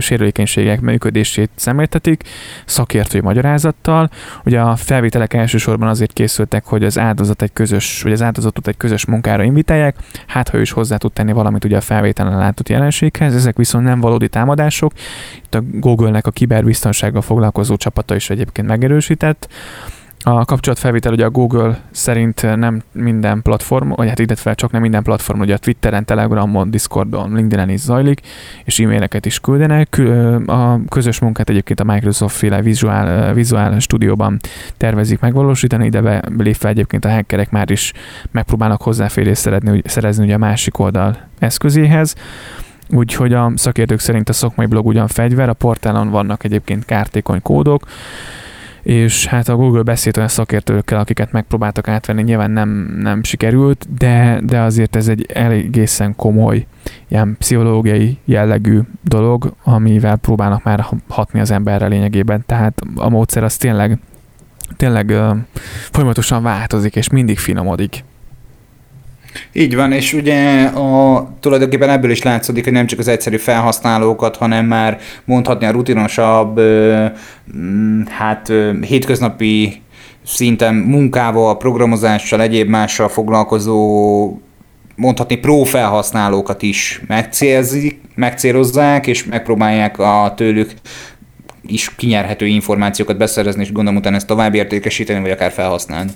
sérülékenységek 0.00 0.80
működését 0.80 1.50
szemléltetik, 1.54 2.22
szakértői 2.64 3.20
magyarázattal. 3.20 4.10
Ugye 4.44 4.60
a 4.60 4.76
felvételek 4.76 5.34
elsősorban 5.34 5.88
azért 5.88 6.12
készültek, 6.12 6.64
hogy 6.64 6.84
az 6.84 6.98
áldozat 6.98 7.42
egy 7.42 7.52
közös, 7.52 8.02
vagy 8.02 8.12
az 8.12 8.22
áldozatot 8.22 8.66
egy 8.68 8.76
közös 8.76 9.04
munkára 9.04 9.42
invitálják, 9.42 9.96
hát 10.26 10.48
ha 10.48 10.58
ő 10.58 10.60
is 10.60 10.70
hozzá 10.70 10.96
tud 10.96 11.12
tenni 11.12 11.32
valamit 11.32 11.64
ugye 11.64 11.76
a 11.76 11.80
felvételen 11.80 12.38
látott 12.38 12.68
jelenséghez, 12.68 13.34
ezek 13.34 13.56
viszont 13.56 13.84
nem 13.84 14.00
valódi 14.00 14.28
támadások. 14.28 14.92
Itt 15.44 15.54
a 15.54 15.62
Google-nek 15.72 16.26
a 16.26 16.30
kiberbiztonsággal 16.30 17.22
foglalkozó 17.22 17.76
csapata 17.76 18.14
is 18.14 18.30
egyébként 18.30 18.66
megerősített. 18.66 19.48
A 20.28 20.44
kapcsolatfelvétel 20.44 21.12
ugye 21.12 21.24
a 21.24 21.30
Google 21.30 21.80
szerint 21.90 22.56
nem 22.56 22.82
minden 22.92 23.42
platform, 23.42 23.88
vagy 23.88 24.08
hát 24.08 24.18
illetve 24.18 24.54
csak 24.54 24.70
nem 24.70 24.80
minden 24.80 25.02
platform, 25.02 25.40
ugye 25.40 25.54
a 25.54 25.58
Twitteren, 25.58 26.04
Telegramon, 26.04 26.70
Discordon, 26.70 27.32
LinkedIn 27.32 27.68
is 27.68 27.80
zajlik, 27.80 28.20
és 28.64 28.80
e-maileket 28.80 29.26
is 29.26 29.40
küldenek. 29.40 30.02
A 30.46 30.84
közös 30.88 31.18
munkát 31.18 31.48
egyébként 31.48 31.80
a 31.80 31.84
Microsoft 31.84 32.36
féle 32.36 32.62
Visual, 32.62 33.32
Visual 33.32 33.78
Studioban 33.80 34.38
tervezik 34.76 35.20
megvalósítani, 35.20 35.86
ide 35.86 36.22
lépve 36.38 36.68
egyébként 36.68 37.04
a 37.04 37.10
hackerek 37.10 37.50
már 37.50 37.70
is 37.70 37.92
megpróbálnak 38.30 38.82
hozzáférést 38.82 39.40
szerezni, 39.40 39.82
szerezni 39.84 40.24
ugye 40.24 40.34
a 40.34 40.38
másik 40.38 40.78
oldal 40.78 41.16
eszközéhez. 41.38 42.14
Úgyhogy 42.88 43.32
a 43.32 43.52
szakértők 43.54 44.00
szerint 44.00 44.28
a 44.28 44.32
szakmai 44.32 44.66
blog 44.66 44.86
ugyan 44.86 45.06
fegyver, 45.06 45.48
a 45.48 45.52
portálon 45.52 46.10
vannak 46.10 46.44
egyébként 46.44 46.84
kártékony 46.84 47.42
kódok, 47.42 47.82
és 48.86 49.26
hát 49.26 49.48
a 49.48 49.56
Google 49.56 49.82
beszélt 49.82 50.16
olyan 50.16 50.28
szakértőkkel, 50.28 50.98
akiket 50.98 51.32
megpróbáltak 51.32 51.88
átvenni, 51.88 52.22
nyilván 52.22 52.50
nem, 52.50 52.96
nem 52.98 53.22
sikerült, 53.22 53.86
de, 53.98 54.40
de 54.44 54.60
azért 54.60 54.96
ez 54.96 55.08
egy 55.08 55.26
egészen 55.32 56.16
komoly 56.16 56.66
ilyen 57.08 57.36
pszichológiai 57.38 58.18
jellegű 58.24 58.80
dolog, 59.02 59.54
amivel 59.62 60.16
próbálnak 60.16 60.62
már 60.62 60.86
hatni 61.08 61.40
az 61.40 61.50
emberre 61.50 61.86
lényegében. 61.86 62.42
Tehát 62.46 62.80
a 62.94 63.08
módszer 63.08 63.44
az 63.44 63.56
tényleg, 63.56 63.98
tényleg 64.76 65.14
folyamatosan 65.90 66.42
változik, 66.42 66.96
és 66.96 67.08
mindig 67.08 67.38
finomodik. 67.38 68.04
Így 69.52 69.74
van, 69.74 69.92
és 69.92 70.12
ugye 70.12 70.64
a, 70.64 71.28
tulajdonképpen 71.40 71.90
ebből 71.90 72.10
is 72.10 72.22
látszódik, 72.22 72.64
hogy 72.64 72.72
nem 72.72 72.86
csak 72.86 72.98
az 72.98 73.08
egyszerű 73.08 73.36
felhasználókat, 73.36 74.36
hanem 74.36 74.66
már 74.66 74.98
mondhatni 75.24 75.66
a 75.66 75.70
rutinosabb, 75.70 76.60
mm, 77.56 78.02
hát 78.08 78.52
hétköznapi 78.80 79.82
szinten 80.24 80.74
munkával, 80.74 81.56
programozással, 81.56 82.40
egyéb 82.40 82.68
mással 82.68 83.08
foglalkozó 83.08 84.40
mondhatni 84.96 85.36
pro 85.36 85.64
felhasználókat 85.64 86.62
is 86.62 87.02
megcélzik, 87.06 88.00
megcélozzák, 88.14 89.06
és 89.06 89.24
megpróbálják 89.24 89.98
a 89.98 90.32
tőlük 90.36 90.72
is 91.66 91.94
kinyerhető 91.94 92.46
információkat 92.46 93.16
beszerezni, 93.16 93.62
és 93.62 93.72
gondolom 93.72 93.98
utána 93.98 94.16
ezt 94.16 94.26
tovább 94.26 94.54
értékesíteni, 94.54 95.20
vagy 95.20 95.30
akár 95.30 95.52
felhasználni. 95.52 96.10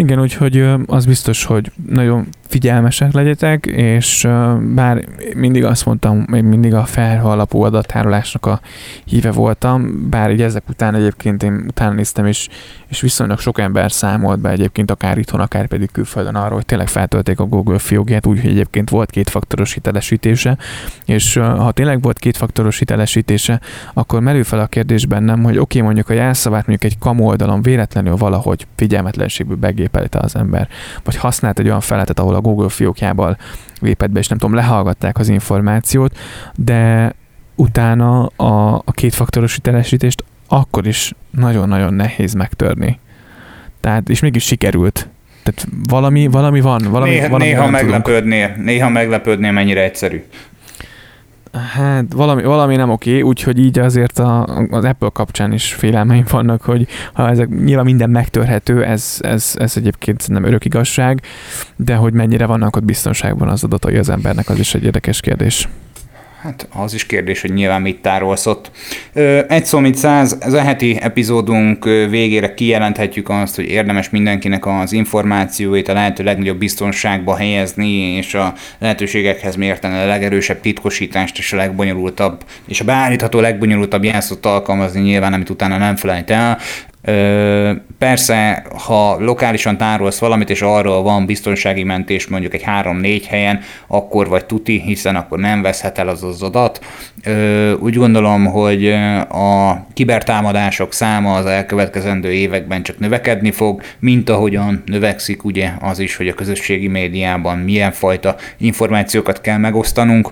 Igen, 0.00 0.20
úgyhogy 0.20 0.66
az 0.86 1.06
biztos, 1.06 1.44
hogy 1.44 1.72
nagyon 1.88 2.28
figyelmesek 2.46 3.12
legyetek, 3.12 3.66
és 3.66 4.28
bár 4.74 5.04
mindig 5.34 5.64
azt 5.64 5.86
mondtam, 5.86 6.26
én 6.34 6.44
mindig 6.44 6.74
a 6.74 6.84
felhő 6.84 7.24
alapú 7.24 7.62
adattárolásnak 7.62 8.46
a 8.46 8.60
híve 9.04 9.30
voltam, 9.30 10.08
bár 10.10 10.30
így 10.30 10.42
ezek 10.42 10.68
után 10.68 10.94
egyébként 10.94 11.42
én 11.42 11.64
utána 11.68 11.94
néztem, 11.94 12.26
és, 12.26 12.48
és 12.88 13.00
viszonylag 13.00 13.38
sok 13.38 13.58
ember 13.58 13.92
számolt 13.92 14.40
be 14.40 14.50
egyébként 14.50 14.90
akár 14.90 15.18
itthon, 15.18 15.40
akár 15.40 15.66
pedig 15.66 15.90
külföldön 15.92 16.34
arról, 16.34 16.54
hogy 16.54 16.66
tényleg 16.66 16.88
feltölték 16.88 17.40
a 17.40 17.44
Google 17.44 17.78
fiókját, 17.78 18.26
úgyhogy 18.26 18.50
egyébként 18.50 18.90
volt 18.90 19.10
kétfaktoros 19.10 19.72
hitelesítése, 19.72 20.58
és 21.04 21.34
ha 21.36 21.72
tényleg 21.72 22.02
volt 22.02 22.18
kétfaktoros 22.18 22.78
hitelesítése, 22.78 23.60
akkor 23.94 24.20
merül 24.20 24.44
fel 24.44 24.60
a 24.60 24.66
kérdés 24.66 25.06
bennem, 25.06 25.42
hogy 25.42 25.58
oké, 25.58 25.60
okay, 25.60 25.80
mondjuk 25.80 26.08
a 26.08 26.12
jelszavát 26.12 26.66
mondjuk 26.66 26.92
egy 26.92 26.98
kamu 26.98 27.24
oldalon 27.24 27.62
véletlenül 27.62 28.16
valahogy 28.16 28.66
figyelmetlenségből 28.76 29.56
begépelte 29.90 30.18
az 30.18 30.36
ember, 30.36 30.68
vagy 31.04 31.16
használt 31.16 31.58
egy 31.58 31.66
olyan 31.66 31.80
feletet, 31.80 32.18
ahol 32.18 32.34
a 32.34 32.40
Google 32.40 32.68
fiókjából 32.68 33.36
lépett 33.80 34.10
be, 34.10 34.18
és 34.18 34.28
nem 34.28 34.38
tudom, 34.38 34.54
lehallgatták 34.54 35.18
az 35.18 35.28
információt, 35.28 36.18
de 36.54 37.12
utána 37.54 38.26
a, 38.26 38.74
a 38.74 38.92
kétfaktoros 38.92 39.54
hitelesítést 39.54 40.24
akkor 40.48 40.86
is 40.86 41.12
nagyon-nagyon 41.30 41.94
nehéz 41.94 42.34
megtörni. 42.34 42.98
Tehát, 43.80 44.08
és 44.08 44.20
mégis 44.20 44.44
sikerült. 44.44 45.08
Tehát 45.42 45.68
valami, 45.88 46.26
valami 46.26 46.60
van, 46.60 46.82
valami, 46.90 47.10
néha, 47.10 47.28
valami 47.28 47.50
néha 47.50 47.70
meglepődnél, 47.70 48.54
néha 48.56 48.88
meglepődnél, 48.88 49.52
mennyire 49.52 49.82
egyszerű. 49.82 50.24
Hát 51.52 52.12
valami, 52.12 52.42
valami 52.42 52.76
nem 52.76 52.90
oké, 52.90 53.20
úgyhogy 53.20 53.58
így 53.58 53.78
azért 53.78 54.18
a, 54.18 54.44
az 54.70 54.84
Apple 54.84 55.08
kapcsán 55.12 55.52
is 55.52 55.74
félelmeim 55.74 56.24
vannak, 56.30 56.62
hogy 56.62 56.86
ha 57.12 57.28
ezek 57.28 57.48
nyilván 57.48 57.84
minden 57.84 58.10
megtörhető, 58.10 58.84
ez, 58.84 59.16
ez, 59.20 59.54
ez 59.58 59.76
egyébként 59.76 60.28
nem 60.28 60.44
örök 60.44 60.64
igazság, 60.64 61.22
de 61.76 61.94
hogy 61.94 62.12
mennyire 62.12 62.46
vannak 62.46 62.76
ott 62.76 62.84
biztonságban 62.84 63.48
az 63.48 63.64
adatai 63.64 63.96
az 63.96 64.08
embernek, 64.08 64.48
az 64.48 64.58
is 64.58 64.74
egy 64.74 64.84
érdekes 64.84 65.20
kérdés. 65.20 65.68
Hát 66.42 66.68
az 66.72 66.94
is 66.94 67.06
kérdés, 67.06 67.40
hogy 67.40 67.52
nyilván 67.52 67.82
mit 67.82 68.02
tárolsz 68.02 68.46
ott. 68.46 68.70
Egy 69.48 69.64
szó, 69.64 69.78
mint 69.78 69.94
száz, 69.94 70.36
ez 70.40 70.52
a 70.52 70.60
heti 70.60 70.98
epizódunk 71.00 71.84
végére 71.84 72.54
kijelenthetjük 72.54 73.28
azt, 73.28 73.56
hogy 73.56 73.64
érdemes 73.64 74.10
mindenkinek 74.10 74.66
az 74.66 74.92
információit 74.92 75.88
a 75.88 75.92
lehető 75.92 76.24
legnagyobb 76.24 76.58
biztonságba 76.58 77.36
helyezni, 77.36 77.90
és 77.90 78.34
a 78.34 78.54
lehetőségekhez 78.78 79.56
mérten 79.56 79.92
a 79.92 80.06
legerősebb 80.06 80.60
titkosítást 80.60 81.38
és 81.38 81.52
a 81.52 81.56
legbonyolultabb, 81.56 82.44
és 82.68 82.80
a 82.80 82.84
beállítható 82.84 83.40
legbonyolultabb 83.40 84.04
jelszót 84.04 84.46
alkalmazni 84.46 85.00
nyilván, 85.00 85.32
amit 85.32 85.50
utána 85.50 85.78
nem 85.78 85.96
felejt 85.96 86.30
el. 86.30 86.58
Persze, 87.98 88.66
ha 88.86 89.16
lokálisan 89.18 89.76
tárolsz 89.76 90.18
valamit, 90.18 90.50
és 90.50 90.62
arról 90.62 91.02
van 91.02 91.26
biztonsági 91.26 91.82
mentés 91.82 92.26
mondjuk 92.26 92.54
egy 92.54 92.64
3-4 92.66 93.22
helyen, 93.28 93.60
akkor 93.86 94.28
vagy 94.28 94.44
tuti, 94.44 94.80
hiszen 94.80 95.16
akkor 95.16 95.38
nem 95.38 95.62
veszhet 95.62 95.98
el 95.98 96.08
az 96.08 96.24
az 96.24 96.42
adat. 96.42 96.84
Úgy 97.78 97.94
gondolom, 97.94 98.46
hogy 98.46 98.92
a 99.28 99.86
kibertámadások 99.94 100.92
száma 100.92 101.34
az 101.34 101.46
elkövetkezendő 101.46 102.32
években 102.32 102.82
csak 102.82 102.98
növekedni 102.98 103.50
fog, 103.50 103.82
mint 103.98 104.30
ahogyan 104.30 104.82
növekszik 104.86 105.44
ugye 105.44 105.70
az 105.80 105.98
is, 105.98 106.16
hogy 106.16 106.28
a 106.28 106.34
közösségi 106.34 106.88
médiában 106.88 107.58
milyen 107.58 107.92
fajta 107.92 108.36
információkat 108.58 109.40
kell 109.40 109.58
megosztanunk 109.58 110.28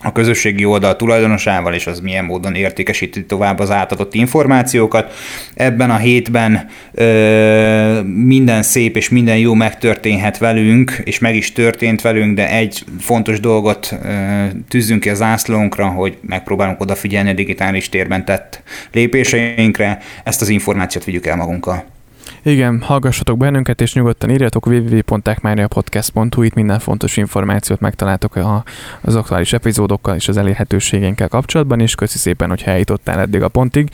a 0.00 0.12
közösségi 0.12 0.64
oldal 0.64 0.96
tulajdonosával, 0.96 1.74
és 1.74 1.86
az 1.86 2.00
milyen 2.00 2.24
módon 2.24 2.54
értékesíti 2.54 3.24
tovább 3.24 3.58
az 3.58 3.70
átadott 3.70 4.14
információkat. 4.14 5.12
Ebben 5.54 5.90
a 5.90 5.96
hétben 5.96 6.66
ö, 6.92 8.00
minden 8.02 8.62
szép 8.62 8.96
és 8.96 9.08
minden 9.08 9.38
jó 9.38 9.54
megtörténhet 9.54 10.38
velünk, 10.38 11.00
és 11.04 11.18
meg 11.18 11.36
is 11.36 11.52
történt 11.52 12.00
velünk, 12.00 12.36
de 12.36 12.50
egy 12.50 12.84
fontos 13.00 13.40
dolgot 13.40 13.94
ö, 14.04 14.44
tűzzünk 14.68 15.00
ki 15.00 15.10
az 15.10 15.16
zászlónkra, 15.16 15.86
hogy 15.86 16.18
megpróbálunk 16.20 16.80
odafigyelni 16.80 17.30
a 17.30 17.34
digitális 17.34 17.88
térben 17.88 18.24
tett 18.24 18.62
lépéseinkre, 18.92 19.98
ezt 20.24 20.40
az 20.40 20.48
információt 20.48 21.04
vigyük 21.04 21.26
el 21.26 21.36
magunkkal. 21.36 21.97
Igen, 22.42 22.80
hallgassatok 22.80 23.38
bennünket, 23.38 23.80
és 23.80 23.94
nyugodtan 23.94 24.30
írjatok 24.30 24.66
www.techmaniapodcast.hu, 24.66 26.42
itt 26.42 26.54
minden 26.54 26.78
fontos 26.78 27.16
információt 27.16 27.80
megtaláltok 27.80 28.36
a, 28.36 28.64
az 29.00 29.14
aktuális 29.14 29.52
epizódokkal 29.52 30.14
és 30.14 30.28
az 30.28 30.36
elérhetőségénkkel 30.36 31.28
kapcsolatban, 31.28 31.80
és 31.80 31.94
köszi 31.94 32.18
szépen, 32.18 32.48
hogy 32.48 32.62
eljutottál 32.64 33.20
eddig 33.20 33.42
a 33.42 33.48
pontig. 33.48 33.88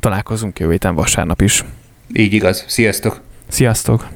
Találkozunk 0.00 0.58
jövő 0.58 0.72
héten 0.72 0.94
vasárnap 0.94 1.40
is. 1.40 1.64
Így 2.12 2.32
igaz. 2.32 2.64
Sziasztok! 2.68 3.20
Sziasztok! 3.48 4.06